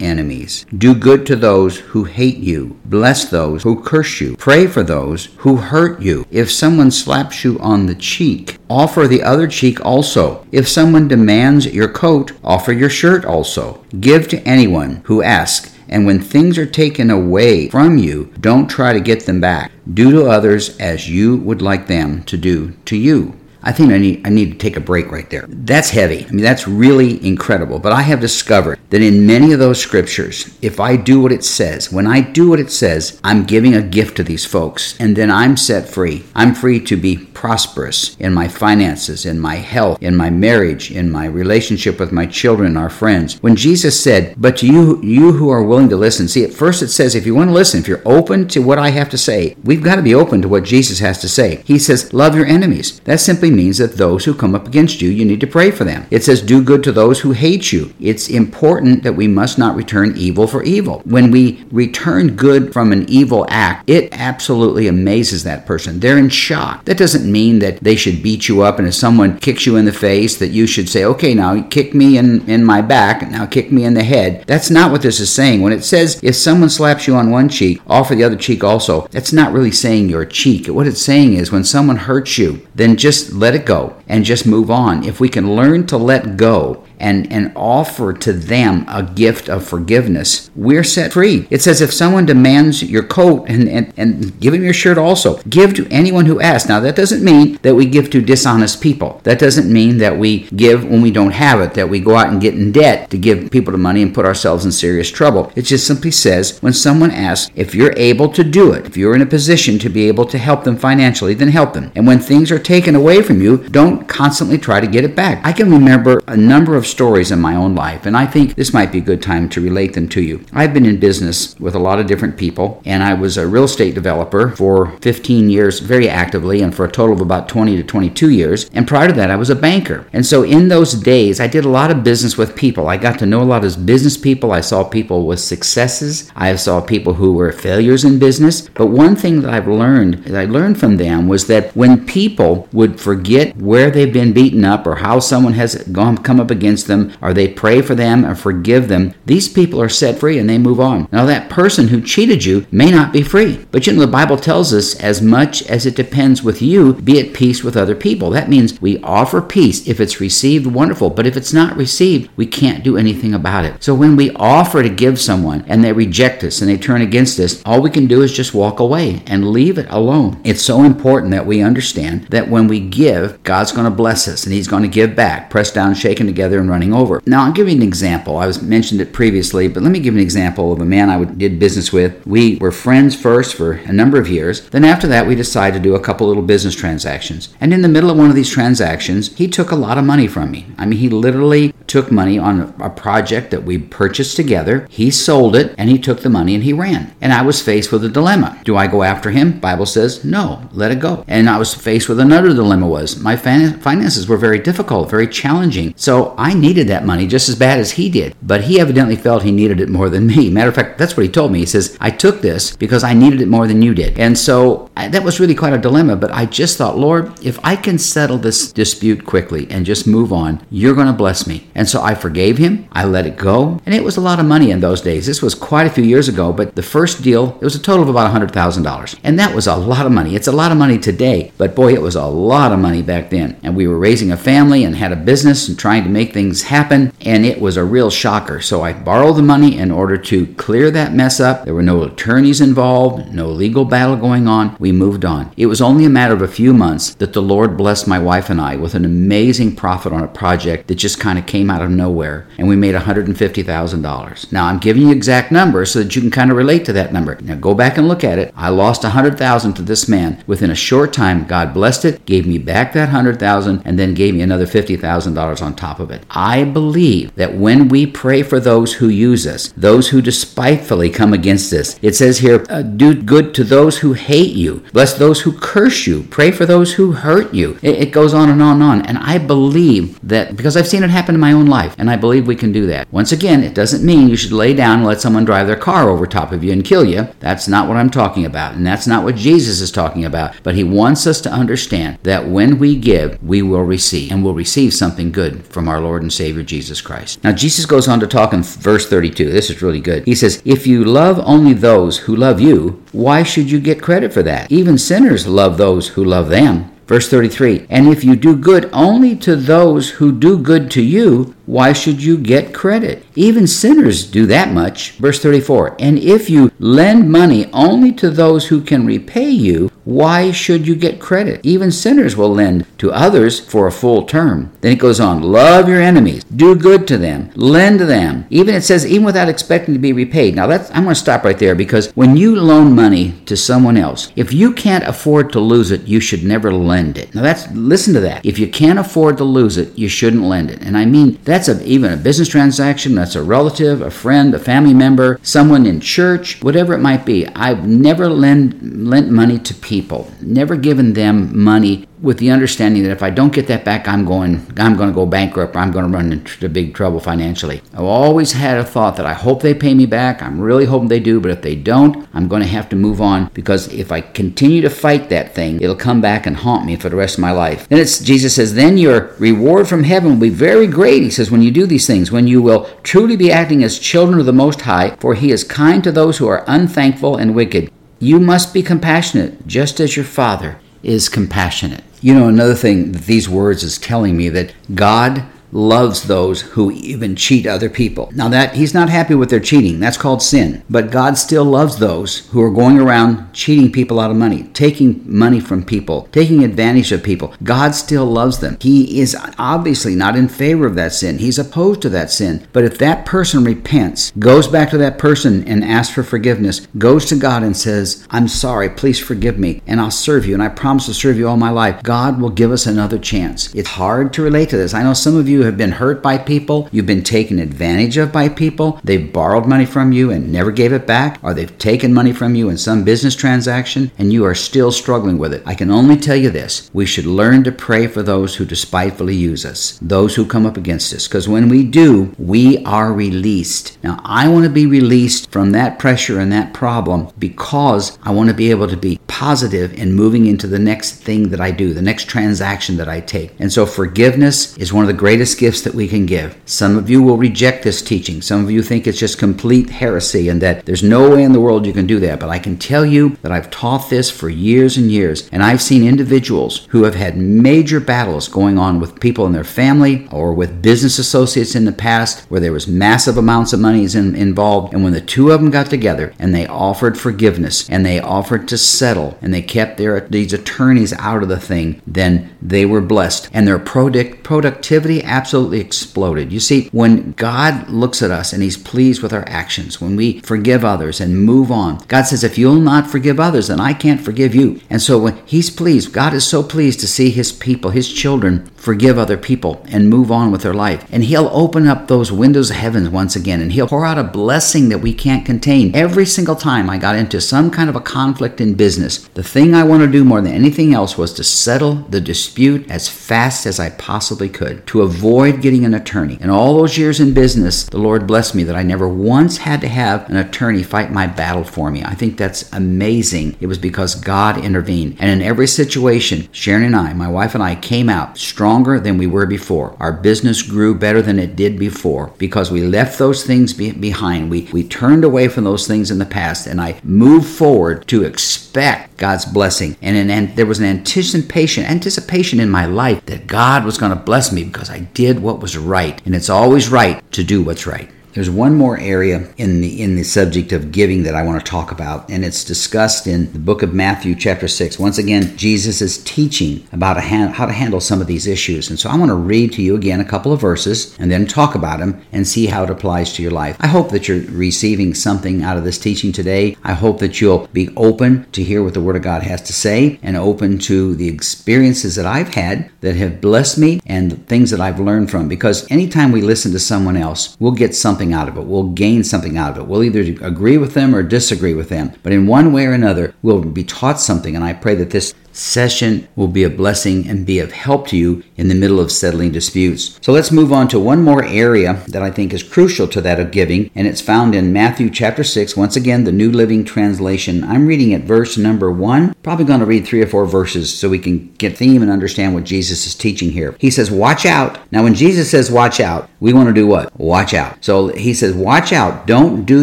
enemies. 0.00 0.66
Do 0.76 0.96
good 0.96 1.24
to 1.26 1.36
those 1.36 1.78
who 1.78 2.02
hate 2.02 2.38
you. 2.38 2.76
Bless 2.84 3.26
those 3.26 3.62
who 3.62 3.80
curse 3.80 4.20
you. 4.20 4.36
Pray 4.36 4.66
for 4.66 4.82
those 4.82 5.26
who 5.36 5.56
hurt 5.56 6.02
you. 6.02 6.26
If 6.28 6.50
someone 6.50 6.90
slaps 6.90 7.44
you 7.44 7.56
on 7.60 7.86
the 7.86 7.94
cheek, 7.94 8.58
offer 8.68 9.06
the 9.06 9.22
other 9.22 9.46
cheek 9.46 9.84
also. 9.84 10.44
If 10.50 10.66
someone 10.66 11.06
demands 11.06 11.66
your 11.66 11.88
coat, 11.88 12.32
offer 12.42 12.72
your 12.72 12.90
shirt 12.90 13.24
also. 13.24 13.84
Give 14.00 14.26
to 14.28 14.42
anyone 14.42 15.02
who 15.04 15.22
asks 15.22 15.67
and 15.88 16.06
when 16.06 16.20
things 16.20 16.58
are 16.58 16.66
taken 16.66 17.10
away 17.10 17.68
from 17.68 17.98
you, 17.98 18.32
don't 18.40 18.68
try 18.68 18.92
to 18.92 19.00
get 19.00 19.26
them 19.26 19.40
back. 19.40 19.72
Do 19.92 20.10
to 20.12 20.26
others 20.26 20.76
as 20.78 21.10
you 21.10 21.36
would 21.36 21.62
like 21.62 21.86
them 21.86 22.22
to 22.24 22.36
do 22.36 22.72
to 22.84 22.96
you. 22.96 23.34
I 23.62 23.72
think 23.72 23.92
I 23.92 23.98
need 23.98 24.26
I 24.26 24.30
need 24.30 24.52
to 24.52 24.58
take 24.58 24.76
a 24.76 24.80
break 24.80 25.10
right 25.10 25.28
there. 25.30 25.46
That's 25.48 25.90
heavy. 25.90 26.24
I 26.24 26.30
mean 26.30 26.44
that's 26.44 26.68
really 26.68 27.24
incredible. 27.26 27.78
But 27.78 27.92
I 27.92 28.02
have 28.02 28.20
discovered 28.20 28.78
that 28.90 29.02
in 29.02 29.26
many 29.26 29.52
of 29.52 29.58
those 29.58 29.80
scriptures, 29.80 30.56
if 30.62 30.80
I 30.80 30.96
do 30.96 31.20
what 31.20 31.32
it 31.32 31.44
says, 31.44 31.92
when 31.92 32.06
I 32.06 32.20
do 32.20 32.48
what 32.48 32.60
it 32.60 32.70
says, 32.70 33.20
I'm 33.24 33.44
giving 33.44 33.74
a 33.74 33.82
gift 33.82 34.16
to 34.16 34.24
these 34.24 34.44
folks 34.44 34.96
and 35.00 35.16
then 35.16 35.30
I'm 35.30 35.56
set 35.56 35.88
free. 35.88 36.24
I'm 36.34 36.54
free 36.54 36.80
to 36.80 36.96
be 36.96 37.16
prosperous 37.16 38.16
in 38.18 38.32
my 38.32 38.48
finances, 38.48 39.26
in 39.26 39.38
my 39.38 39.56
health, 39.56 40.02
in 40.02 40.16
my 40.16 40.30
marriage, 40.30 40.90
in 40.90 41.10
my 41.10 41.26
relationship 41.26 42.00
with 42.00 42.12
my 42.12 42.26
children, 42.26 42.76
our 42.76 42.90
friends. 42.90 43.38
When 43.42 43.56
Jesus 43.56 44.00
said, 44.00 44.34
"But 44.36 44.62
you 44.62 45.00
you 45.02 45.32
who 45.32 45.50
are 45.50 45.62
willing 45.62 45.88
to 45.88 45.96
listen." 45.96 46.28
See, 46.28 46.44
at 46.44 46.52
first 46.52 46.82
it 46.82 46.88
says 46.88 47.14
if 47.14 47.26
you 47.26 47.34
want 47.34 47.50
to 47.50 47.54
listen, 47.54 47.80
if 47.80 47.88
you're 47.88 48.02
open 48.06 48.46
to 48.48 48.60
what 48.60 48.78
I 48.78 48.90
have 48.90 49.08
to 49.10 49.18
say, 49.18 49.56
we've 49.64 49.82
got 49.82 49.96
to 49.96 50.02
be 50.02 50.14
open 50.14 50.42
to 50.42 50.48
what 50.48 50.64
Jesus 50.64 51.00
has 51.00 51.20
to 51.20 51.28
say. 51.28 51.62
He 51.64 51.78
says, 51.78 52.12
"Love 52.12 52.36
your 52.36 52.46
enemies." 52.46 53.00
That 53.04 53.20
simply 53.20 53.48
simply 53.48 53.57
means 53.58 53.78
that 53.78 53.96
those 53.96 54.24
who 54.24 54.34
come 54.34 54.54
up 54.54 54.66
against 54.66 55.02
you, 55.02 55.10
you 55.10 55.24
need 55.24 55.40
to 55.40 55.54
pray 55.56 55.70
for 55.70 55.84
them. 55.84 56.06
It 56.10 56.22
says, 56.24 56.40
do 56.40 56.62
good 56.62 56.82
to 56.84 56.92
those 56.92 57.20
who 57.20 57.32
hate 57.32 57.72
you. 57.72 57.92
It's 58.00 58.28
important 58.28 59.02
that 59.02 59.18
we 59.20 59.28
must 59.40 59.58
not 59.58 59.76
return 59.76 60.16
evil 60.16 60.46
for 60.46 60.62
evil. 60.62 61.02
When 61.04 61.30
we 61.30 61.42
return 61.70 62.36
good 62.36 62.72
from 62.72 62.92
an 62.92 63.04
evil 63.08 63.46
act, 63.48 63.90
it 63.90 64.08
absolutely 64.12 64.86
amazes 64.86 65.42
that 65.44 65.66
person. 65.66 66.00
They're 66.00 66.18
in 66.18 66.28
shock. 66.28 66.84
That 66.84 66.98
doesn't 66.98 67.30
mean 67.30 67.58
that 67.58 67.80
they 67.80 67.96
should 67.96 68.22
beat 68.22 68.48
you 68.48 68.62
up, 68.62 68.78
and 68.78 68.86
if 68.88 68.94
someone 68.94 69.38
kicks 69.38 69.66
you 69.66 69.76
in 69.76 69.84
the 69.84 69.92
face, 69.92 70.36
that 70.38 70.48
you 70.58 70.66
should 70.66 70.88
say, 70.88 71.04
okay, 71.04 71.34
now 71.34 71.62
kick 71.62 71.94
me 71.94 72.16
in, 72.18 72.48
in 72.48 72.64
my 72.64 72.80
back, 72.80 73.28
now 73.30 73.46
kick 73.46 73.72
me 73.72 73.84
in 73.84 73.94
the 73.94 74.04
head. 74.04 74.44
That's 74.46 74.70
not 74.70 74.92
what 74.92 75.02
this 75.02 75.20
is 75.20 75.32
saying. 75.32 75.62
When 75.62 75.72
it 75.72 75.84
says, 75.84 76.20
if 76.22 76.36
someone 76.36 76.70
slaps 76.70 77.06
you 77.06 77.16
on 77.16 77.30
one 77.30 77.48
cheek, 77.48 77.80
offer 77.86 78.14
the 78.14 78.24
other 78.24 78.36
cheek 78.36 78.62
also, 78.62 79.06
that's 79.08 79.32
not 79.32 79.52
really 79.52 79.72
saying 79.72 80.08
your 80.08 80.24
cheek. 80.24 80.68
What 80.68 80.86
it's 80.86 81.02
saying 81.02 81.34
is 81.34 81.50
when 81.50 81.64
someone 81.64 81.96
hurts 81.96 82.38
you, 82.38 82.66
then 82.74 82.96
just 82.96 83.32
let 83.38 83.54
it 83.54 83.64
go 83.64 83.96
and 84.08 84.24
just 84.24 84.46
move 84.46 84.70
on. 84.70 85.04
If 85.04 85.20
we 85.20 85.28
can 85.28 85.54
learn 85.54 85.86
to 85.86 85.96
let 85.96 86.36
go 86.36 86.84
and, 86.98 87.30
and 87.32 87.52
offer 87.56 88.12
to 88.12 88.32
them 88.32 88.84
a 88.88 89.02
gift 89.02 89.48
of 89.48 89.66
forgiveness, 89.66 90.50
we're 90.54 90.84
set 90.84 91.12
free. 91.12 91.46
It 91.50 91.62
says 91.62 91.80
if 91.80 91.92
someone 91.92 92.26
demands 92.26 92.82
your 92.82 93.02
coat 93.02 93.46
and, 93.48 93.68
and, 93.68 93.92
and 93.96 94.40
give 94.40 94.54
him 94.54 94.64
your 94.64 94.72
shirt 94.72 94.98
also, 94.98 95.38
give 95.42 95.74
to 95.74 95.86
anyone 95.90 96.26
who 96.26 96.40
asks. 96.40 96.68
Now, 96.68 96.80
that 96.80 96.96
doesn't 96.96 97.24
mean 97.24 97.58
that 97.62 97.74
we 97.74 97.86
give 97.86 98.10
to 98.10 98.20
dishonest 98.20 98.80
people. 98.80 99.20
That 99.24 99.38
doesn't 99.38 99.72
mean 99.72 99.98
that 99.98 100.18
we 100.18 100.48
give 100.50 100.84
when 100.84 101.02
we 101.02 101.10
don't 101.10 101.32
have 101.32 101.60
it, 101.60 101.74
that 101.74 101.88
we 101.88 102.00
go 102.00 102.16
out 102.16 102.28
and 102.28 102.40
get 102.40 102.54
in 102.54 102.72
debt 102.72 103.10
to 103.10 103.18
give 103.18 103.50
people 103.50 103.72
the 103.72 103.78
money 103.78 104.02
and 104.02 104.14
put 104.14 104.26
ourselves 104.26 104.64
in 104.64 104.72
serious 104.72 105.10
trouble. 105.10 105.52
It 105.54 105.62
just 105.62 105.86
simply 105.86 106.10
says 106.10 106.58
when 106.60 106.72
someone 106.72 107.10
asks, 107.10 107.50
if 107.54 107.74
you're 107.74 107.94
able 107.96 108.28
to 108.30 108.44
do 108.44 108.72
it, 108.72 108.86
if 108.86 108.96
you're 108.96 109.14
in 109.14 109.22
a 109.22 109.26
position 109.26 109.78
to 109.78 109.88
be 109.88 110.08
able 110.08 110.26
to 110.26 110.38
help 110.38 110.64
them 110.64 110.76
financially, 110.76 111.34
then 111.34 111.48
help 111.48 111.72
them. 111.72 111.92
And 111.94 112.06
when 112.06 112.18
things 112.18 112.50
are 112.50 112.58
taken 112.58 112.94
away 112.94 113.22
from 113.22 113.40
you, 113.40 113.58
don't 113.68 114.08
constantly 114.08 114.58
try 114.58 114.80
to 114.80 114.86
get 114.86 115.04
it 115.04 115.14
back. 115.14 115.44
I 115.44 115.52
can 115.52 115.70
remember 115.70 116.20
a 116.26 116.36
number 116.36 116.76
of 116.76 116.86
stories 116.88 117.30
in 117.30 117.40
my 117.40 117.54
own 117.54 117.74
life, 117.74 118.06
and 118.06 118.16
I 118.16 118.26
think 118.26 118.54
this 118.54 118.72
might 118.72 118.92
be 118.92 118.98
a 118.98 119.02
good 119.02 119.22
time 119.22 119.48
to 119.50 119.60
relate 119.60 119.94
them 119.94 120.08
to 120.10 120.20
you. 120.20 120.44
I've 120.52 120.74
been 120.74 120.86
in 120.86 121.00
business 121.00 121.58
with 121.60 121.74
a 121.74 121.78
lot 121.78 121.98
of 121.98 122.06
different 122.06 122.36
people, 122.36 122.82
and 122.84 123.02
I 123.02 123.14
was 123.14 123.36
a 123.36 123.46
real 123.46 123.64
estate 123.64 123.94
developer 123.94 124.50
for 124.56 124.96
15 125.00 125.50
years 125.50 125.80
very 125.80 126.08
actively, 126.08 126.60
and 126.62 126.74
for 126.74 126.84
a 126.84 126.90
total 126.90 127.14
of 127.14 127.20
about 127.20 127.48
20 127.48 127.76
to 127.76 127.82
22 127.82 128.30
years. 128.30 128.70
And 128.72 128.86
prior 128.86 129.08
to 129.08 129.14
that, 129.14 129.30
I 129.30 129.36
was 129.36 129.50
a 129.50 129.54
banker. 129.54 130.06
And 130.12 130.24
so 130.24 130.42
in 130.42 130.68
those 130.68 130.94
days, 130.94 131.40
I 131.40 131.46
did 131.46 131.64
a 131.64 131.68
lot 131.68 131.90
of 131.90 132.04
business 132.04 132.36
with 132.36 132.56
people. 132.56 132.88
I 132.88 132.96
got 132.96 133.18
to 133.18 133.26
know 133.26 133.42
a 133.42 133.44
lot 133.44 133.64
of 133.64 133.86
business 133.86 134.16
people. 134.16 134.52
I 134.52 134.60
saw 134.60 134.84
people 134.84 135.26
with 135.26 135.40
successes. 135.40 136.30
I 136.34 136.54
saw 136.56 136.80
people 136.80 137.14
who 137.14 137.32
were 137.32 137.52
failures 137.52 138.04
in 138.04 138.18
business. 138.18 138.68
But 138.68 138.86
one 138.86 139.16
thing 139.16 139.42
that 139.42 139.52
I've 139.52 139.68
learned, 139.68 140.24
that 140.24 140.40
I 140.40 140.44
learned 140.44 140.78
from 140.78 140.96
them, 140.96 141.28
was 141.28 141.46
that 141.46 141.74
when 141.76 142.06
people 142.06 142.68
would 142.72 143.00
forget 143.00 143.56
where 143.56 143.90
they've 143.90 144.12
been 144.12 144.32
beaten 144.32 144.64
up 144.64 144.86
or 144.86 144.96
how 144.96 145.20
someone 145.20 145.54
has 145.54 145.76
gone 145.88 146.18
come 146.18 146.40
up 146.40 146.50
against 146.50 146.77
them, 146.84 147.12
or 147.20 147.32
they 147.32 147.48
pray 147.48 147.82
for 147.82 147.94
them 147.94 148.24
or 148.24 148.34
forgive 148.34 148.88
them, 148.88 149.14
these 149.26 149.48
people 149.48 149.80
are 149.80 149.88
set 149.88 150.18
free 150.18 150.38
and 150.38 150.48
they 150.48 150.58
move 150.58 150.80
on. 150.80 151.08
Now 151.12 151.24
that 151.26 151.50
person 151.50 151.88
who 151.88 152.00
cheated 152.00 152.44
you 152.44 152.66
may 152.70 152.90
not 152.90 153.12
be 153.12 153.22
free. 153.22 153.66
But 153.70 153.86
you 153.86 153.92
know 153.92 154.00
the 154.00 154.06
Bible 154.06 154.36
tells 154.36 154.72
us 154.72 154.94
as 155.00 155.20
much 155.22 155.62
as 155.62 155.86
it 155.86 155.96
depends 155.96 156.42
with 156.42 156.62
you, 156.62 156.94
be 156.94 157.20
at 157.20 157.34
peace 157.34 157.62
with 157.62 157.76
other 157.76 157.94
people. 157.94 158.30
That 158.30 158.48
means 158.48 158.80
we 158.80 159.02
offer 159.02 159.40
peace. 159.40 159.86
If 159.86 160.00
it's 160.00 160.20
received, 160.20 160.66
wonderful. 160.66 161.10
But 161.10 161.26
if 161.26 161.36
it's 161.36 161.52
not 161.52 161.76
received, 161.76 162.30
we 162.36 162.46
can't 162.46 162.84
do 162.84 162.96
anything 162.96 163.34
about 163.34 163.64
it. 163.64 163.82
So 163.82 163.94
when 163.94 164.16
we 164.16 164.30
offer 164.32 164.82
to 164.82 164.88
give 164.88 165.20
someone 165.20 165.64
and 165.68 165.82
they 165.82 165.92
reject 165.92 166.44
us 166.44 166.60
and 166.60 166.70
they 166.70 166.76
turn 166.76 167.02
against 167.02 167.38
us, 167.38 167.62
all 167.64 167.80
we 167.80 167.90
can 167.90 168.06
do 168.06 168.22
is 168.22 168.32
just 168.32 168.54
walk 168.54 168.80
away 168.80 169.22
and 169.26 169.50
leave 169.50 169.78
it 169.78 169.86
alone. 169.90 170.40
It's 170.44 170.62
so 170.62 170.82
important 170.82 171.32
that 171.32 171.46
we 171.46 171.60
understand 171.60 172.24
that 172.28 172.48
when 172.48 172.68
we 172.68 172.80
give, 172.80 173.42
God's 173.42 173.72
going 173.72 173.84
to 173.84 173.90
bless 173.90 174.28
us 174.28 174.44
and 174.44 174.52
He's 174.52 174.68
going 174.68 174.82
to 174.82 174.88
give 174.88 175.14
back, 175.14 175.50
pressed 175.50 175.74
down, 175.74 175.94
shaken 175.94 176.26
together, 176.26 176.58
and 176.58 176.67
running 176.68 176.92
over. 176.92 177.22
Now, 177.26 177.44
I'll 177.44 177.52
give 177.52 177.68
you 177.68 177.76
an 177.76 177.82
example. 177.82 178.36
I 178.36 178.46
was 178.46 178.62
mentioned 178.62 179.00
it 179.00 179.12
previously, 179.12 179.68
but 179.68 179.82
let 179.82 179.92
me 179.92 180.00
give 180.00 180.14
an 180.14 180.20
example 180.20 180.72
of 180.72 180.80
a 180.80 180.84
man 180.84 181.10
I 181.10 181.22
did 181.24 181.58
business 181.58 181.92
with. 181.92 182.26
We 182.26 182.56
were 182.56 182.72
friends 182.72 183.14
first 183.14 183.54
for 183.54 183.72
a 183.72 183.92
number 183.92 184.18
of 184.18 184.28
years. 184.28 184.68
Then 184.70 184.84
after 184.84 185.06
that, 185.08 185.26
we 185.26 185.34
decided 185.34 185.78
to 185.78 185.82
do 185.82 185.94
a 185.94 186.00
couple 186.00 186.26
little 186.28 186.42
business 186.42 186.74
transactions. 186.74 187.54
And 187.60 187.72
in 187.72 187.82
the 187.82 187.88
middle 187.88 188.10
of 188.10 188.16
one 188.16 188.30
of 188.30 188.36
these 188.36 188.50
transactions, 188.50 189.34
he 189.36 189.48
took 189.48 189.70
a 189.70 189.76
lot 189.76 189.98
of 189.98 190.04
money 190.04 190.26
from 190.26 190.50
me. 190.50 190.66
I 190.76 190.86
mean, 190.86 190.98
he 190.98 191.08
literally 191.08 191.72
took 191.86 192.12
money 192.12 192.38
on 192.38 192.74
a 192.80 192.90
project 192.90 193.50
that 193.50 193.64
we 193.64 193.78
purchased 193.78 194.36
together. 194.36 194.86
He 194.90 195.10
sold 195.10 195.56
it 195.56 195.74
and 195.78 195.88
he 195.88 195.98
took 195.98 196.20
the 196.20 196.28
money 196.28 196.54
and 196.54 196.62
he 196.62 196.72
ran. 196.72 197.14
And 197.20 197.32
I 197.32 197.42
was 197.42 197.62
faced 197.62 197.90
with 197.90 198.04
a 198.04 198.08
dilemma. 198.08 198.60
Do 198.64 198.76
I 198.76 198.86
go 198.86 199.02
after 199.02 199.30
him? 199.30 199.58
Bible 199.58 199.86
says 199.86 200.24
no, 200.24 200.68
let 200.72 200.90
it 200.90 201.00
go. 201.00 201.24
And 201.26 201.48
I 201.48 201.58
was 201.58 201.74
faced 201.74 202.08
with 202.08 202.20
another 202.20 202.48
dilemma 202.48 202.86
was 202.86 203.18
my 203.18 203.36
finances 203.36 204.28
were 204.28 204.36
very 204.36 204.58
difficult, 204.58 205.10
very 205.10 205.26
challenging. 205.26 205.94
So 205.96 206.34
I 206.36 206.54
needed 206.58 206.88
that 206.88 207.04
money 207.04 207.26
just 207.26 207.48
as 207.48 207.56
bad 207.56 207.78
as 207.78 207.92
he 207.92 208.10
did. 208.10 208.36
But 208.42 208.64
he 208.64 208.80
evidently 208.80 209.16
felt 209.16 209.42
he 209.42 209.52
needed 209.52 209.80
it 209.80 209.88
more 209.88 210.08
than 210.08 210.26
me. 210.26 210.50
Matter 210.50 210.68
of 210.68 210.74
fact, 210.74 210.98
that's 210.98 211.16
what 211.16 211.24
he 211.24 211.28
told 211.30 211.52
me. 211.52 211.60
He 211.60 211.66
says, 211.66 211.96
I 212.00 212.10
took 212.10 212.40
this 212.40 212.76
because 212.76 213.04
I 213.04 213.14
needed 213.14 213.40
it 213.40 213.48
more 213.48 213.66
than 213.66 213.82
you 213.82 213.94
did. 213.94 214.18
And 214.18 214.36
so 214.38 214.90
I, 214.96 215.08
that 215.08 215.24
was 215.24 215.40
really 215.40 215.54
quite 215.54 215.72
a 215.72 215.78
dilemma. 215.78 216.16
But 216.16 216.32
I 216.32 216.46
just 216.46 216.76
thought, 216.78 216.98
Lord, 216.98 217.32
if 217.44 217.58
I 217.64 217.76
can 217.76 217.98
settle 217.98 218.38
this 218.38 218.72
dispute 218.72 219.24
quickly 219.24 219.66
and 219.70 219.86
just 219.86 220.06
move 220.06 220.32
on, 220.32 220.64
you're 220.70 220.94
going 220.94 221.06
to 221.06 221.12
bless 221.12 221.46
me. 221.46 221.68
And 221.74 221.88
so 221.88 222.02
I 222.02 222.14
forgave 222.14 222.58
him. 222.58 222.88
I 222.92 223.04
let 223.04 223.26
it 223.26 223.36
go. 223.36 223.80
And 223.86 223.94
it 223.94 224.04
was 224.04 224.16
a 224.16 224.20
lot 224.20 224.40
of 224.40 224.46
money 224.46 224.70
in 224.70 224.80
those 224.80 225.00
days. 225.00 225.26
This 225.26 225.42
was 225.42 225.54
quite 225.54 225.86
a 225.86 225.90
few 225.90 226.04
years 226.04 226.28
ago, 226.28 226.52
but 226.52 226.74
the 226.74 226.82
first 226.82 227.22
deal, 227.22 227.56
it 227.60 227.64
was 227.64 227.76
a 227.76 227.82
total 227.82 228.02
of 228.02 228.08
about 228.08 228.32
$100,000. 228.34 229.18
And 229.22 229.38
that 229.38 229.54
was 229.54 229.66
a 229.66 229.76
lot 229.76 230.06
of 230.06 230.12
money. 230.12 230.34
It's 230.34 230.48
a 230.48 230.52
lot 230.52 230.72
of 230.72 230.78
money 230.78 230.98
today, 230.98 231.52
but 231.58 231.74
boy, 231.74 231.92
it 231.92 232.02
was 232.02 232.16
a 232.16 232.26
lot 232.26 232.72
of 232.72 232.78
money 232.78 233.02
back 233.02 233.30
then. 233.30 233.58
And 233.62 233.76
we 233.76 233.86
were 233.86 233.98
raising 233.98 234.32
a 234.32 234.36
family 234.36 234.84
and 234.84 234.96
had 234.96 235.12
a 235.12 235.16
business 235.16 235.68
and 235.68 235.78
trying 235.78 236.04
to 236.04 236.10
make 236.10 236.32
things 236.32 236.47
happen. 236.62 237.12
And 237.20 237.44
it 237.44 237.60
was 237.60 237.76
a 237.76 237.84
real 237.84 238.10
shocker. 238.10 238.60
So 238.60 238.82
I 238.82 238.92
borrowed 238.92 239.36
the 239.36 239.42
money 239.42 239.76
in 239.78 239.90
order 239.90 240.16
to 240.18 240.46
clear 240.54 240.90
that 240.90 241.14
mess 241.14 241.40
up. 241.40 241.64
There 241.64 241.74
were 241.74 241.82
no 241.82 242.02
attorneys 242.02 242.60
involved, 242.60 243.32
no 243.32 243.48
legal 243.48 243.84
battle 243.84 244.16
going 244.16 244.48
on. 244.48 244.76
We 244.78 244.92
moved 244.92 245.24
on. 245.24 245.52
It 245.56 245.66
was 245.66 245.80
only 245.80 246.04
a 246.04 246.10
matter 246.10 246.34
of 246.34 246.42
a 246.42 246.48
few 246.48 246.72
months 246.72 247.14
that 247.14 247.32
the 247.32 247.42
Lord 247.42 247.76
blessed 247.76 248.06
my 248.06 248.18
wife 248.18 248.50
and 248.50 248.60
I 248.60 248.76
with 248.76 248.94
an 248.94 249.04
amazing 249.04 249.76
profit 249.76 250.12
on 250.12 250.22
a 250.22 250.28
project 250.28 250.88
that 250.88 250.96
just 250.96 251.20
kind 251.20 251.38
of 251.38 251.46
came 251.46 251.70
out 251.70 251.82
of 251.82 251.90
nowhere, 251.90 252.46
and 252.58 252.68
we 252.68 252.76
made 252.76 252.94
$150,000. 252.94 254.52
Now, 254.52 254.66
I'm 254.66 254.78
giving 254.78 255.02
you 255.02 255.12
exact 255.12 255.52
numbers 255.52 255.92
so 255.92 256.02
that 256.02 256.14
you 256.14 256.22
can 256.22 256.30
kind 256.30 256.50
of 256.50 256.56
relate 256.56 256.84
to 256.86 256.92
that 256.94 257.12
number. 257.12 257.38
Now, 257.40 257.56
go 257.56 257.74
back 257.74 257.98
and 257.98 258.08
look 258.08 258.24
at 258.24 258.38
it. 258.38 258.52
I 258.56 258.68
lost 258.68 259.02
100,000 259.02 259.74
to 259.74 259.82
this 259.82 260.08
man. 260.08 260.42
Within 260.46 260.70
a 260.70 260.74
short 260.74 261.12
time, 261.12 261.46
God 261.46 261.74
blessed 261.74 262.04
it, 262.04 262.24
gave 262.26 262.46
me 262.46 262.58
back 262.58 262.92
that 262.92 263.08
100,000, 263.08 263.82
and 263.84 263.98
then 263.98 264.14
gave 264.14 264.34
me 264.34 264.42
another 264.42 264.66
$50,000 264.66 265.62
on 265.62 265.74
top 265.74 266.00
of 266.00 266.10
it. 266.10 266.24
I 266.38 266.62
believe 266.62 267.34
that 267.34 267.56
when 267.56 267.88
we 267.88 268.06
pray 268.06 268.44
for 268.44 268.60
those 268.60 268.94
who 268.94 269.08
use 269.08 269.44
us, 269.44 269.72
those 269.76 270.10
who 270.10 270.22
despitefully 270.22 271.10
come 271.10 271.32
against 271.32 271.72
us, 271.72 271.98
it 272.00 272.14
says 272.14 272.38
here, 272.38 272.64
uh, 272.68 272.82
do 272.82 273.20
good 273.20 273.52
to 273.54 273.64
those 273.64 273.98
who 273.98 274.12
hate 274.12 274.54
you, 274.54 274.84
bless 274.92 275.14
those 275.14 275.40
who 275.40 275.50
curse 275.50 276.06
you, 276.06 276.22
pray 276.30 276.52
for 276.52 276.64
those 276.64 276.94
who 276.94 277.10
hurt 277.10 277.52
you. 277.52 277.76
It, 277.82 277.96
it 277.96 278.12
goes 278.12 278.34
on 278.34 278.50
and 278.50 278.62
on 278.62 278.74
and 278.74 278.82
on. 278.84 279.06
And 279.06 279.18
I 279.18 279.38
believe 279.38 280.16
that 280.22 280.56
because 280.56 280.76
I've 280.76 280.86
seen 280.86 281.02
it 281.02 281.10
happen 281.10 281.34
in 281.34 281.40
my 281.40 281.50
own 281.50 281.66
life, 281.66 281.96
and 281.98 282.08
I 282.08 282.14
believe 282.14 282.46
we 282.46 282.54
can 282.54 282.70
do 282.70 282.86
that. 282.86 283.12
Once 283.12 283.32
again, 283.32 283.64
it 283.64 283.74
doesn't 283.74 284.06
mean 284.06 284.28
you 284.28 284.36
should 284.36 284.52
lay 284.52 284.74
down 284.74 284.98
and 284.98 285.08
let 285.08 285.20
someone 285.20 285.44
drive 285.44 285.66
their 285.66 285.74
car 285.74 286.08
over 286.08 286.24
top 286.24 286.52
of 286.52 286.62
you 286.62 286.70
and 286.70 286.84
kill 286.84 287.04
you. 287.04 287.26
That's 287.40 287.66
not 287.66 287.88
what 287.88 287.96
I'm 287.96 288.10
talking 288.10 288.44
about, 288.44 288.74
and 288.74 288.86
that's 288.86 289.08
not 289.08 289.24
what 289.24 289.34
Jesus 289.34 289.80
is 289.80 289.90
talking 289.90 290.24
about. 290.24 290.54
But 290.62 290.76
he 290.76 290.84
wants 290.84 291.26
us 291.26 291.40
to 291.40 291.50
understand 291.50 292.20
that 292.22 292.46
when 292.46 292.78
we 292.78 292.94
give, 292.94 293.42
we 293.42 293.60
will 293.60 293.82
receive, 293.82 294.30
and 294.30 294.44
we'll 294.44 294.54
receive 294.54 294.94
something 294.94 295.32
good 295.32 295.66
from 295.66 295.88
our 295.88 296.00
Lord 296.00 296.17
and 296.22 296.32
Savior 296.32 296.62
Jesus 296.62 297.00
Christ. 297.00 297.42
Now, 297.44 297.52
Jesus 297.52 297.86
goes 297.86 298.08
on 298.08 298.20
to 298.20 298.26
talk 298.26 298.52
in 298.52 298.62
verse 298.62 299.08
32. 299.08 299.50
This 299.50 299.70
is 299.70 299.82
really 299.82 300.00
good. 300.00 300.24
He 300.24 300.34
says, 300.34 300.62
If 300.64 300.86
you 300.86 301.04
love 301.04 301.38
only 301.44 301.72
those 301.72 302.18
who 302.18 302.36
love 302.36 302.60
you, 302.60 303.02
why 303.12 303.42
should 303.42 303.70
you 303.70 303.80
get 303.80 304.02
credit 304.02 304.32
for 304.32 304.42
that? 304.42 304.70
Even 304.70 304.98
sinners 304.98 305.46
love 305.46 305.76
those 305.76 306.08
who 306.08 306.24
love 306.24 306.48
them. 306.48 306.90
Verse 307.06 307.28
33 307.30 307.86
And 307.88 308.08
if 308.08 308.22
you 308.22 308.36
do 308.36 308.54
good 308.54 308.90
only 308.92 309.34
to 309.36 309.56
those 309.56 310.10
who 310.10 310.30
do 310.30 310.58
good 310.58 310.90
to 310.92 311.02
you, 311.02 311.54
why 311.68 311.92
should 311.92 312.24
you 312.24 312.38
get 312.38 312.72
credit? 312.72 313.22
Even 313.34 313.66
sinners 313.66 314.24
do 314.24 314.46
that 314.46 314.72
much. 314.72 315.10
Verse 315.18 315.42
34 315.42 315.96
And 315.98 316.18
if 316.18 316.48
you 316.48 316.72
lend 316.78 317.30
money 317.30 317.70
only 317.74 318.10
to 318.12 318.30
those 318.30 318.68
who 318.68 318.80
can 318.80 319.04
repay 319.04 319.50
you, 319.50 319.90
why 320.08 320.50
should 320.50 320.88
you 320.88 320.94
get 320.94 321.20
credit? 321.20 321.60
Even 321.62 321.92
sinners 321.92 322.34
will 322.34 322.54
lend 322.54 322.86
to 322.96 323.12
others 323.12 323.60
for 323.60 323.86
a 323.86 323.92
full 323.92 324.24
term. 324.24 324.72
Then 324.80 324.92
it 324.92 324.98
goes 324.98 325.20
on 325.20 325.42
Love 325.42 325.86
your 325.86 326.00
enemies, 326.00 326.44
do 326.44 326.74
good 326.74 327.06
to 327.08 327.18
them, 327.18 327.50
lend 327.54 327.98
to 327.98 328.06
them. 328.06 328.46
Even 328.48 328.74
it 328.74 328.80
says, 328.80 329.04
even 329.06 329.26
without 329.26 329.50
expecting 329.50 329.92
to 329.92 330.00
be 330.00 330.14
repaid. 330.14 330.56
Now, 330.56 330.66
that's, 330.66 330.88
I'm 330.92 331.02
going 331.02 331.14
to 331.14 331.20
stop 331.20 331.44
right 331.44 331.58
there 331.58 331.74
because 331.74 332.10
when 332.12 332.38
you 332.38 332.58
loan 332.58 332.94
money 332.94 333.34
to 333.44 333.54
someone 333.54 333.98
else, 333.98 334.32
if 334.34 334.50
you 334.50 334.72
can't 334.72 335.04
afford 335.04 335.52
to 335.52 335.60
lose 335.60 335.90
it, 335.90 336.08
you 336.08 336.20
should 336.20 336.42
never 336.42 336.72
lend 336.72 337.18
it. 337.18 337.34
Now, 337.34 337.42
that's 337.42 337.70
listen 337.72 338.14
to 338.14 338.20
that. 338.20 338.46
If 338.46 338.58
you 338.58 338.66
can't 338.66 338.98
afford 338.98 339.36
to 339.36 339.44
lose 339.44 339.76
it, 339.76 339.98
you 339.98 340.08
shouldn't 340.08 340.42
lend 340.42 340.70
it. 340.70 340.80
And 340.80 340.96
I 340.96 341.04
mean, 341.04 341.38
that's 341.58 341.80
a, 341.80 341.84
even 341.84 342.12
a 342.12 342.16
business 342.16 342.48
transaction, 342.48 343.16
that's 343.16 343.34
a 343.34 343.42
relative, 343.42 344.00
a 344.00 344.12
friend, 344.12 344.54
a 344.54 344.60
family 344.60 344.94
member, 344.94 345.40
someone 345.42 345.86
in 345.86 346.00
church, 346.00 346.62
whatever 346.62 346.94
it 346.94 346.98
might 346.98 347.26
be. 347.26 347.48
I've 347.48 347.84
never 347.84 348.28
lend, 348.28 349.08
lent 349.08 349.28
money 349.28 349.58
to 349.58 349.74
people, 349.74 350.30
never 350.40 350.76
given 350.76 351.14
them 351.14 351.58
money 351.58 352.06
with 352.20 352.38
the 352.38 352.50
understanding 352.50 353.02
that 353.02 353.12
if 353.12 353.22
I 353.22 353.30
don't 353.30 353.52
get 353.52 353.66
that 353.68 353.84
back, 353.84 354.08
I'm 354.08 354.24
going, 354.24 354.66
I'm 354.76 354.96
going 354.96 355.08
to 355.08 355.14
go 355.14 355.26
bankrupt. 355.26 355.76
Or 355.76 355.78
I'm 355.78 355.92
going 355.92 356.10
to 356.10 356.16
run 356.16 356.32
into 356.32 356.68
big 356.68 356.94
trouble 356.94 357.20
financially. 357.20 357.82
I've 357.92 358.00
always 358.00 358.52
had 358.52 358.78
a 358.78 358.84
thought 358.84 359.16
that 359.16 359.26
I 359.26 359.34
hope 359.34 359.62
they 359.62 359.74
pay 359.74 359.94
me 359.94 360.06
back. 360.06 360.42
I'm 360.42 360.60
really 360.60 360.84
hoping 360.86 361.08
they 361.08 361.20
do, 361.20 361.40
but 361.40 361.50
if 361.50 361.62
they 361.62 361.74
don't, 361.76 362.28
I'm 362.34 362.48
going 362.48 362.62
to 362.62 362.68
have 362.68 362.88
to 362.90 362.96
move 362.96 363.20
on 363.20 363.50
because 363.54 363.92
if 363.92 364.12
I 364.12 364.20
continue 364.20 364.80
to 364.82 364.90
fight 364.90 365.28
that 365.30 365.54
thing, 365.54 365.80
it'll 365.80 365.96
come 365.96 366.20
back 366.20 366.46
and 366.46 366.56
haunt 366.56 366.86
me 366.86 366.96
for 366.96 367.08
the 367.08 367.16
rest 367.16 367.36
of 367.36 367.40
my 367.40 367.52
life. 367.52 367.88
Then 367.88 367.98
it's 367.98 368.18
Jesus 368.18 368.54
says, 368.54 368.74
then 368.74 368.98
your 368.98 369.34
reward 369.38 369.88
from 369.88 370.04
heaven 370.04 370.32
will 370.32 370.40
be 370.40 370.48
very 370.50 370.86
great. 370.86 371.22
He 371.22 371.30
says, 371.30 371.50
when 371.50 371.62
you 371.62 371.70
do 371.70 371.86
these 371.86 372.06
things, 372.06 372.32
when 372.32 372.46
you 372.46 372.62
will 372.62 372.88
truly 373.02 373.36
be 373.36 373.52
acting 373.52 373.82
as 373.82 373.98
children 373.98 374.40
of 374.40 374.46
the 374.46 374.52
Most 374.52 374.82
High, 374.82 375.16
for 375.16 375.34
He 375.34 375.50
is 375.50 375.64
kind 375.64 376.02
to 376.04 376.12
those 376.12 376.38
who 376.38 376.48
are 376.48 376.64
unthankful 376.66 377.36
and 377.36 377.54
wicked. 377.54 377.90
You 378.18 378.40
must 378.40 378.74
be 378.74 378.82
compassionate, 378.82 379.66
just 379.66 380.00
as 380.00 380.16
your 380.16 380.24
Father 380.24 380.80
is 381.02 381.28
compassionate. 381.28 382.04
You 382.20 382.34
know, 382.34 382.48
another 382.48 382.74
thing 382.74 383.12
that 383.12 383.22
these 383.22 383.48
words 383.48 383.82
is 383.82 383.98
telling 383.98 384.36
me 384.36 384.48
that 384.48 384.72
God 384.94 385.44
loves 385.72 386.22
those 386.22 386.62
who 386.62 386.90
even 386.90 387.36
cheat 387.36 387.66
other 387.66 387.90
people. 387.90 388.30
Now 388.34 388.48
that 388.48 388.74
he's 388.74 388.94
not 388.94 389.08
happy 389.08 389.34
with 389.34 389.50
their 389.50 389.60
cheating, 389.60 390.00
that's 390.00 390.16
called 390.16 390.42
sin. 390.42 390.82
But 390.88 391.10
God 391.10 391.38
still 391.38 391.64
loves 391.64 391.98
those 391.98 392.46
who 392.50 392.62
are 392.62 392.70
going 392.70 392.98
around 392.98 393.52
cheating 393.52 393.92
people 393.92 394.20
out 394.20 394.30
of 394.30 394.36
money, 394.36 394.64
taking 394.74 395.22
money 395.26 395.60
from 395.60 395.84
people, 395.84 396.28
taking 396.32 396.64
advantage 396.64 397.12
of 397.12 397.22
people. 397.22 397.54
God 397.62 397.94
still 397.94 398.26
loves 398.26 398.58
them. 398.58 398.76
He 398.80 399.20
is 399.20 399.36
obviously 399.58 400.14
not 400.14 400.36
in 400.36 400.48
favor 400.48 400.86
of 400.86 400.94
that 400.94 401.12
sin. 401.12 401.38
He's 401.38 401.58
opposed 401.58 402.02
to 402.02 402.08
that 402.10 402.30
sin. 402.30 402.66
But 402.72 402.84
if 402.84 402.98
that 402.98 403.26
person 403.26 403.64
repents, 403.64 404.32
goes 404.38 404.68
back 404.68 404.90
to 404.90 404.98
that 404.98 405.18
person 405.18 405.64
and 405.64 405.84
asks 405.84 406.14
for 406.14 406.22
forgiveness, 406.22 406.86
goes 406.96 407.26
to 407.26 407.36
God 407.36 407.62
and 407.62 407.76
says, 407.76 408.26
"I'm 408.30 408.48
sorry, 408.48 408.88
please 408.88 409.18
forgive 409.18 409.58
me, 409.58 409.82
and 409.86 410.00
I'll 410.00 410.10
serve 410.10 410.46
you, 410.46 410.54
and 410.54 410.62
I 410.62 410.68
promise 410.68 411.06
to 411.06 411.14
serve 411.14 411.38
you 411.38 411.48
all 411.48 411.56
my 411.56 411.70
life." 411.70 412.02
God 412.02 412.40
will 412.40 412.50
give 412.50 412.72
us 412.72 412.86
another 412.86 413.18
chance. 413.18 413.70
It's 413.74 413.90
hard 413.90 414.32
to 414.34 414.42
relate 414.42 414.70
to 414.70 414.76
this. 414.76 414.94
I 414.94 415.02
know 415.02 415.14
some 415.14 415.36
of 415.36 415.48
you 415.48 415.57
have 415.62 415.76
been 415.76 415.92
hurt 415.92 416.22
by 416.22 416.38
people, 416.38 416.88
you've 416.92 417.06
been 417.06 417.22
taken 417.22 417.58
advantage 417.58 418.16
of 418.16 418.32
by 418.32 418.48
people, 418.48 419.00
they've 419.04 419.32
borrowed 419.32 419.66
money 419.66 419.86
from 419.86 420.12
you 420.12 420.30
and 420.30 420.52
never 420.52 420.70
gave 420.70 420.92
it 420.92 421.06
back, 421.06 421.38
or 421.42 421.54
they've 421.54 421.78
taken 421.78 422.12
money 422.12 422.32
from 422.32 422.54
you 422.54 422.68
in 422.68 422.78
some 422.78 423.04
business 423.04 423.34
transaction 423.34 424.10
and 424.18 424.32
you 424.32 424.44
are 424.44 424.54
still 424.54 424.92
struggling 424.92 425.38
with 425.38 425.52
it. 425.52 425.62
I 425.64 425.74
can 425.74 425.90
only 425.90 426.16
tell 426.16 426.36
you 426.36 426.50
this 426.50 426.90
we 426.92 427.06
should 427.06 427.26
learn 427.26 427.64
to 427.64 427.72
pray 427.72 428.06
for 428.06 428.22
those 428.22 428.56
who 428.56 428.64
despitefully 428.64 429.34
use 429.34 429.64
us, 429.64 429.98
those 430.02 430.34
who 430.34 430.44
come 430.44 430.66
up 430.66 430.76
against 430.76 431.12
us, 431.14 431.26
because 431.26 431.48
when 431.48 431.68
we 431.68 431.84
do, 431.84 432.34
we 432.38 432.84
are 432.84 433.12
released. 433.12 433.98
Now, 434.02 434.20
I 434.24 434.48
want 434.48 434.64
to 434.64 434.70
be 434.70 434.86
released 434.86 435.50
from 435.50 435.72
that 435.72 435.98
pressure 435.98 436.38
and 436.38 436.52
that 436.52 436.74
problem 436.74 437.32
because 437.38 438.18
I 438.22 438.30
want 438.30 438.48
to 438.50 438.54
be 438.54 438.70
able 438.70 438.88
to 438.88 438.96
be 438.96 439.20
positive 439.26 439.94
in 439.94 440.12
moving 440.12 440.46
into 440.46 440.66
the 440.66 440.78
next 440.78 441.22
thing 441.22 441.50
that 441.50 441.60
I 441.60 441.70
do, 441.70 441.94
the 441.94 442.02
next 442.02 442.24
transaction 442.28 442.96
that 442.96 443.08
I 443.08 443.20
take. 443.20 443.52
And 443.58 443.72
so 443.72 443.86
forgiveness 443.86 444.76
is 444.76 444.92
one 444.92 445.04
of 445.04 445.08
the 445.08 445.14
greatest 445.14 445.47
gifts 445.54 445.82
that 445.82 445.94
we 445.94 446.08
can 446.08 446.26
give. 446.26 446.56
Some 446.64 446.96
of 446.96 447.10
you 447.10 447.22
will 447.22 447.36
reject 447.36 447.84
this 447.84 448.02
teaching. 448.02 448.42
Some 448.42 448.64
of 448.64 448.70
you 448.70 448.82
think 448.82 449.06
it's 449.06 449.18
just 449.18 449.38
complete 449.38 449.90
heresy 449.90 450.48
and 450.48 450.60
that 450.60 450.86
there's 450.86 451.02
no 451.02 451.30
way 451.30 451.42
in 451.42 451.52
the 451.52 451.60
world 451.60 451.86
you 451.86 451.92
can 451.92 452.06
do 452.06 452.20
that. 452.20 452.40
But 452.40 452.50
I 452.50 452.58
can 452.58 452.76
tell 452.76 453.04
you 453.04 453.36
that 453.42 453.52
I've 453.52 453.70
taught 453.70 454.10
this 454.10 454.30
for 454.30 454.48
years 454.48 454.96
and 454.96 455.10
years, 455.10 455.48
and 455.50 455.62
I've 455.62 455.82
seen 455.82 456.06
individuals 456.06 456.86
who 456.90 457.04
have 457.04 457.14
had 457.14 457.36
major 457.36 458.00
battles 458.00 458.48
going 458.48 458.78
on 458.78 459.00
with 459.00 459.20
people 459.20 459.46
in 459.46 459.52
their 459.52 459.64
family 459.64 460.28
or 460.30 460.52
with 460.52 460.82
business 460.82 461.18
associates 461.18 461.74
in 461.74 461.84
the 461.84 461.92
past 461.92 462.44
where 462.50 462.60
there 462.60 462.72
was 462.72 462.86
massive 462.86 463.36
amounts 463.36 463.72
of 463.72 463.80
money 463.80 464.06
in, 464.14 464.34
involved. 464.34 464.94
And 464.94 465.02
when 465.04 465.12
the 465.12 465.20
two 465.20 465.50
of 465.50 465.60
them 465.60 465.70
got 465.70 465.86
together 465.86 466.34
and 466.38 466.54
they 466.54 466.66
offered 466.66 467.18
forgiveness 467.18 467.88
and 467.88 468.04
they 468.04 468.20
offered 468.20 468.68
to 468.68 468.78
settle 468.78 469.38
and 469.42 469.52
they 469.52 469.62
kept 469.62 469.96
their 469.96 470.20
these 470.20 470.52
attorneys 470.52 471.12
out 471.14 471.42
of 471.42 471.48
the 471.48 471.60
thing, 471.60 472.00
then 472.06 472.56
they 472.60 472.84
were 472.84 473.00
blessed 473.00 473.48
and 473.52 473.66
their 473.66 473.78
product 473.78 474.42
productivity 474.42 475.22
absolutely 475.38 475.78
exploded. 475.78 476.52
You 476.52 476.58
see, 476.58 476.88
when 476.90 477.32
God 477.32 477.88
looks 477.88 478.22
at 478.22 478.32
us 478.32 478.52
and 478.52 478.60
he's 478.60 478.76
pleased 478.76 479.22
with 479.22 479.32
our 479.32 479.44
actions, 479.46 480.00
when 480.00 480.16
we 480.16 480.40
forgive 480.40 480.84
others 480.84 481.20
and 481.20 481.44
move 481.44 481.70
on, 481.70 481.98
God 482.08 482.24
says, 482.24 482.42
if 482.42 482.58
you'll 482.58 482.74
not 482.74 483.08
forgive 483.08 483.38
others, 483.38 483.68
then 483.68 483.78
I 483.78 483.92
can't 483.92 484.20
forgive 484.20 484.52
you. 484.52 484.80
And 484.90 485.00
so 485.00 485.16
when 485.16 485.36
he's 485.46 485.70
pleased, 485.70 486.12
God 486.12 486.34
is 486.34 486.44
so 486.44 486.64
pleased 486.64 486.98
to 487.00 487.06
see 487.06 487.30
his 487.30 487.52
people, 487.52 487.92
his 487.92 488.12
children, 488.12 488.66
forgive 488.74 489.16
other 489.16 489.36
people 489.36 489.84
and 489.88 490.10
move 490.10 490.32
on 490.32 490.50
with 490.50 490.62
their 490.62 490.74
life. 490.74 491.06
And 491.12 491.22
he'll 491.22 491.50
open 491.52 491.86
up 491.86 492.08
those 492.08 492.32
windows 492.32 492.70
of 492.70 492.76
heaven 492.76 493.12
once 493.12 493.36
again 493.36 493.60
and 493.60 493.70
he'll 493.72 493.86
pour 493.86 494.04
out 494.04 494.18
a 494.18 494.24
blessing 494.24 494.88
that 494.88 494.98
we 494.98 495.14
can't 495.14 495.46
contain. 495.46 495.94
Every 495.94 496.26
single 496.26 496.56
time 496.56 496.90
I 496.90 496.98
got 496.98 497.16
into 497.16 497.40
some 497.40 497.70
kind 497.70 497.88
of 497.88 497.96
a 497.96 498.00
conflict 498.00 498.60
in 498.60 498.74
business, 498.74 499.18
the 499.34 499.42
thing 499.54 499.74
I 499.74 499.84
want 499.84 500.02
to 500.02 500.10
do 500.10 500.24
more 500.24 500.40
than 500.40 500.52
anything 500.52 500.94
else 500.94 501.16
was 501.16 501.32
to 501.34 501.44
settle 501.44 501.94
the 501.94 502.20
dispute 502.20 502.90
as 502.90 503.08
fast 503.08 503.66
as 503.66 503.78
I 503.78 503.90
possibly 503.90 504.48
could, 504.48 504.86
to 504.88 505.02
avoid 505.02 505.27
getting 505.28 505.84
an 505.84 505.94
attorney. 505.94 506.38
And 506.40 506.50
all 506.50 506.76
those 506.76 506.96
years 506.96 507.20
in 507.20 507.34
business, 507.34 507.84
the 507.84 507.98
Lord 507.98 508.26
blessed 508.26 508.54
me 508.54 508.62
that 508.64 508.76
I 508.76 508.82
never 508.82 509.08
once 509.08 509.58
had 509.58 509.80
to 509.82 509.88
have 509.88 510.28
an 510.30 510.36
attorney 510.36 510.82
fight 510.82 511.12
my 511.12 511.26
battle 511.26 511.64
for 511.64 511.90
me. 511.90 512.02
I 512.02 512.14
think 512.14 512.36
that's 512.36 512.70
amazing. 512.72 513.56
It 513.60 513.66
was 513.66 513.78
because 513.78 514.14
God 514.14 514.64
intervened. 514.64 515.16
And 515.18 515.30
in 515.30 515.46
every 515.46 515.66
situation, 515.66 516.48
Sharon 516.52 516.84
and 516.84 516.96
I, 516.96 517.12
my 517.12 517.28
wife 517.28 517.54
and 517.54 517.62
I, 517.62 517.74
came 517.74 518.08
out 518.08 518.38
stronger 518.38 518.98
than 518.98 519.18
we 519.18 519.26
were 519.26 519.46
before. 519.46 519.96
Our 520.00 520.12
business 520.12 520.62
grew 520.62 520.94
better 520.94 521.22
than 521.22 521.38
it 521.38 521.56
did 521.56 521.78
before 521.78 522.32
because 522.38 522.70
we 522.70 522.82
left 522.82 523.18
those 523.18 523.44
things 523.44 523.72
be- 523.72 523.92
behind. 523.92 524.50
We, 524.50 524.68
we 524.72 524.84
turned 524.84 525.24
away 525.24 525.48
from 525.48 525.64
those 525.64 525.86
things 525.86 526.10
in 526.10 526.18
the 526.18 526.26
past, 526.26 526.66
and 526.66 526.80
I 526.80 527.00
moved 527.02 527.48
forward 527.48 528.06
to 528.08 528.24
expect 528.24 529.16
God's 529.18 529.44
blessing. 529.44 529.96
And, 530.00 530.16
in, 530.16 530.30
and 530.30 530.56
there 530.56 530.66
was 530.66 530.78
an 530.78 530.86
anticipation, 530.86 531.84
anticipation 531.84 532.60
in 532.60 532.70
my 532.70 532.86
life 532.86 533.24
that 533.26 533.46
God 533.46 533.84
was 533.84 533.98
going 533.98 534.12
to 534.12 534.16
bless 534.16 534.52
me 534.52 534.64
because 534.64 534.90
I 534.90 535.00
did 535.18 535.40
what 535.40 535.58
was 535.58 535.76
right. 535.76 536.24
And 536.24 536.32
it's 536.32 536.48
always 536.48 536.88
right 536.88 537.20
to 537.32 537.42
do 537.42 537.60
what's 537.60 537.88
right. 537.88 538.08
There's 538.38 538.48
one 538.48 538.76
more 538.76 538.96
area 539.00 539.48
in 539.56 539.80
the 539.80 540.00
in 540.00 540.14
the 540.14 540.22
subject 540.22 540.70
of 540.70 540.92
giving 540.92 541.24
that 541.24 541.34
I 541.34 541.42
want 541.42 541.58
to 541.58 541.68
talk 541.68 541.90
about, 541.90 542.30
and 542.30 542.44
it's 542.44 542.62
discussed 542.62 543.26
in 543.26 543.52
the 543.52 543.58
book 543.58 543.82
of 543.82 543.92
Matthew, 543.92 544.36
chapter 544.36 544.68
six. 544.68 544.96
Once 544.96 545.18
again, 545.18 545.56
Jesus 545.56 546.00
is 546.00 546.22
teaching 546.22 546.86
about 546.92 547.20
how 547.20 547.66
to 547.66 547.72
handle 547.72 547.98
some 547.98 548.20
of 548.20 548.28
these 548.28 548.46
issues, 548.46 548.90
and 548.90 548.96
so 548.96 549.10
I 549.10 549.16
want 549.16 549.30
to 549.30 549.34
read 549.34 549.72
to 549.72 549.82
you 549.82 549.96
again 549.96 550.20
a 550.20 550.24
couple 550.24 550.52
of 550.52 550.60
verses 550.60 551.18
and 551.18 551.32
then 551.32 551.48
talk 551.48 551.74
about 551.74 551.98
them 551.98 552.22
and 552.30 552.46
see 552.46 552.66
how 552.66 552.84
it 552.84 552.90
applies 552.90 553.32
to 553.32 553.42
your 553.42 553.50
life. 553.50 553.76
I 553.80 553.88
hope 553.88 554.10
that 554.10 554.28
you're 554.28 554.44
receiving 554.52 555.14
something 555.14 555.64
out 555.64 555.76
of 555.76 555.82
this 555.82 555.98
teaching 555.98 556.30
today. 556.30 556.76
I 556.84 556.92
hope 556.92 557.18
that 557.18 557.40
you'll 557.40 557.66
be 557.72 557.88
open 557.96 558.48
to 558.52 558.62
hear 558.62 558.84
what 558.84 558.94
the 558.94 559.00
Word 559.00 559.16
of 559.16 559.22
God 559.22 559.42
has 559.42 559.62
to 559.62 559.72
say 559.72 560.20
and 560.22 560.36
open 560.36 560.78
to 560.78 561.16
the 561.16 561.26
experiences 561.26 562.14
that 562.14 562.26
I've 562.26 562.54
had 562.54 562.92
that 563.00 563.16
have 563.16 563.40
blessed 563.40 563.78
me 563.78 564.00
and 564.06 564.30
the 564.30 564.36
things 564.36 564.70
that 564.70 564.80
I've 564.80 565.00
learned 565.00 565.28
from. 565.28 565.48
Because 565.48 565.90
anytime 565.90 566.30
we 566.30 566.40
listen 566.40 566.70
to 566.70 566.78
someone 566.78 567.16
else, 567.16 567.56
we'll 567.58 567.72
get 567.72 567.96
something 567.96 568.27
something 568.28 568.34
out 568.34 568.48
of 568.48 568.62
it. 568.62 568.68
We'll 568.68 568.90
gain 568.90 569.24
something 569.24 569.56
out 569.56 569.72
of 569.72 569.78
it. 569.78 569.86
We'll 569.86 570.02
either 570.02 570.20
agree 570.44 570.78
with 570.78 570.94
them 570.94 571.14
or 571.14 571.22
disagree 571.22 571.74
with 571.74 571.88
them. 571.88 572.12
But 572.22 572.32
in 572.32 572.46
one 572.46 572.72
way 572.72 572.86
or 572.86 572.92
another, 572.92 573.34
we'll 573.42 573.62
be 573.62 573.84
taught 573.84 574.20
something. 574.20 574.54
And 574.54 574.64
I 574.64 574.74
pray 574.74 574.94
that 574.96 575.10
this 575.10 575.34
session 575.58 576.28
will 576.36 576.48
be 576.48 576.62
a 576.62 576.70
blessing 576.70 577.28
and 577.28 577.44
be 577.44 577.58
of 577.58 577.72
help 577.72 578.06
to 578.08 578.16
you 578.16 578.44
in 578.56 578.68
the 578.68 578.74
middle 578.74 579.00
of 579.00 579.10
settling 579.10 579.50
disputes. 579.52 580.18
So 580.22 580.32
let's 580.32 580.52
move 580.52 580.72
on 580.72 580.88
to 580.88 581.00
one 581.00 581.22
more 581.22 581.44
area 581.44 582.04
that 582.08 582.22
I 582.22 582.30
think 582.30 582.52
is 582.52 582.62
crucial 582.62 583.08
to 583.08 583.20
that 583.22 583.40
of 583.40 583.50
giving, 583.50 583.90
and 583.94 584.06
it's 584.06 584.20
found 584.20 584.54
in 584.54 584.72
Matthew 584.72 585.10
chapter 585.10 585.42
6. 585.44 585.76
Once 585.76 585.96
again, 585.96 586.24
the 586.24 586.32
New 586.32 586.50
Living 586.50 586.84
Translation. 586.84 587.64
I'm 587.64 587.86
reading 587.86 588.14
at 588.14 588.22
verse 588.22 588.56
number 588.56 588.90
1. 588.90 589.34
Probably 589.42 589.64
going 589.64 589.80
to 589.80 589.86
read 589.86 590.06
three 590.06 590.22
or 590.22 590.26
four 590.26 590.46
verses 590.46 590.96
so 590.96 591.08
we 591.08 591.18
can 591.18 591.52
get 591.54 591.76
theme 591.76 592.02
and 592.02 592.10
understand 592.10 592.54
what 592.54 592.64
Jesus 592.64 593.06
is 593.06 593.14
teaching 593.14 593.50
here. 593.50 593.76
He 593.78 593.90
says, 593.90 594.10
Watch 594.10 594.46
out. 594.46 594.78
Now, 594.92 595.02
when 595.02 595.14
Jesus 595.14 595.50
says 595.50 595.70
watch 595.70 596.00
out, 596.00 596.30
we 596.40 596.52
want 596.52 596.68
to 596.68 596.74
do 596.74 596.86
what? 596.86 597.14
Watch 597.18 597.54
out. 597.54 597.84
So 597.84 598.08
he 598.08 598.34
says, 598.34 598.54
Watch 598.54 598.92
out. 598.92 599.26
Don't 599.26 599.64
do 599.64 599.82